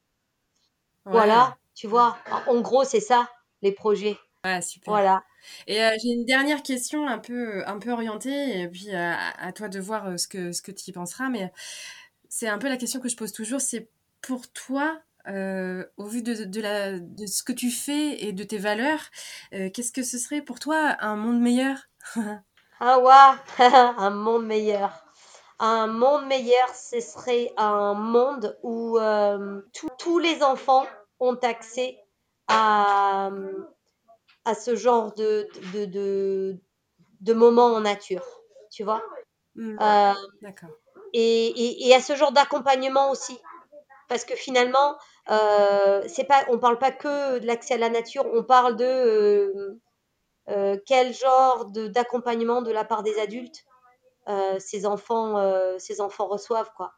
[1.04, 2.16] Voilà, tu vois.
[2.46, 3.28] En gros, c'est ça,
[3.62, 4.18] les projets.
[4.44, 4.92] Ouais, super.
[4.92, 5.24] Voilà.
[5.66, 9.52] Et euh, j'ai une dernière question un peu, un peu orientée, et puis euh, à,
[9.52, 11.52] toi de voir euh, ce que, ce que tu y penseras, mais
[12.28, 16.44] c'est un peu la question que je pose toujours, c'est pour toi, au vu de,
[16.44, 19.02] de, la, de ce que tu fais et de tes valeurs,
[19.50, 21.88] qu'est-ce que ce serait pour toi un monde meilleur?
[22.80, 23.64] Ah ouais,
[23.98, 25.04] un monde meilleur
[25.58, 28.96] un monde meilleur, ce serait un monde où
[29.98, 30.86] tous les enfants
[31.18, 31.98] ont accès
[32.46, 33.30] à,
[34.48, 36.56] à ce genre de, de, de,
[37.20, 38.24] de moments en nature,
[38.70, 39.02] tu vois?
[39.54, 39.76] Mmh.
[39.80, 40.12] Euh.
[41.14, 43.38] Et, et, à ce genre d'accompagnement aussi.
[44.08, 44.96] Parce que finalement,
[45.30, 48.76] euh, c'est pas, on ne parle pas que de l'accès à la nature, on parle
[48.76, 49.78] de
[50.86, 53.66] quel genre d'accompagnement de la part des adultes
[54.28, 56.92] euh, ces enfants, euh, ces enfants reçoivent quoi.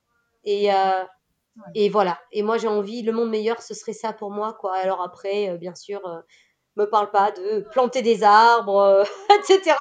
[0.44, 1.04] Et euh,
[1.74, 2.18] et voilà.
[2.32, 4.74] Et moi j'ai envie, le monde meilleur, ce serait ça pour moi quoi.
[4.74, 6.00] Alors après, bien sûr,
[6.76, 9.04] me parle pas de planter des arbres,
[9.50, 9.76] etc.,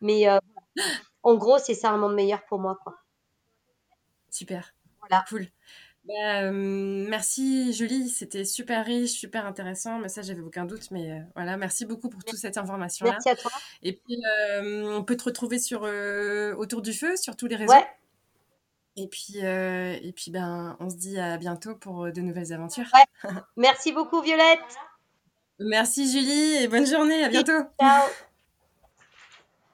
[0.00, 0.26] Mais
[1.22, 2.96] en gros, c'est ça un monde meilleur pour moi quoi.
[4.30, 4.74] Super.
[5.00, 5.24] Voilà.
[5.28, 5.46] Cool.
[6.04, 11.58] Bah, merci Julie, c'était super riche, super intéressant, mais ça j'avais aucun doute, mais voilà,
[11.58, 13.12] merci beaucoup pour toute cette information-là.
[13.12, 13.50] Merci à toi.
[13.82, 14.16] Et puis
[14.62, 15.82] on peut te retrouver sur
[16.56, 17.72] autour du feu, sur tous les réseaux.
[17.72, 17.86] Ouais.
[18.96, 22.90] Et puis, et puis ben, on se dit à bientôt pour de nouvelles aventures.
[22.94, 23.30] Ouais.
[23.56, 24.60] Merci beaucoup Violette.
[25.60, 27.62] Merci Julie et bonne journée, à bientôt.
[27.80, 28.08] Ciao.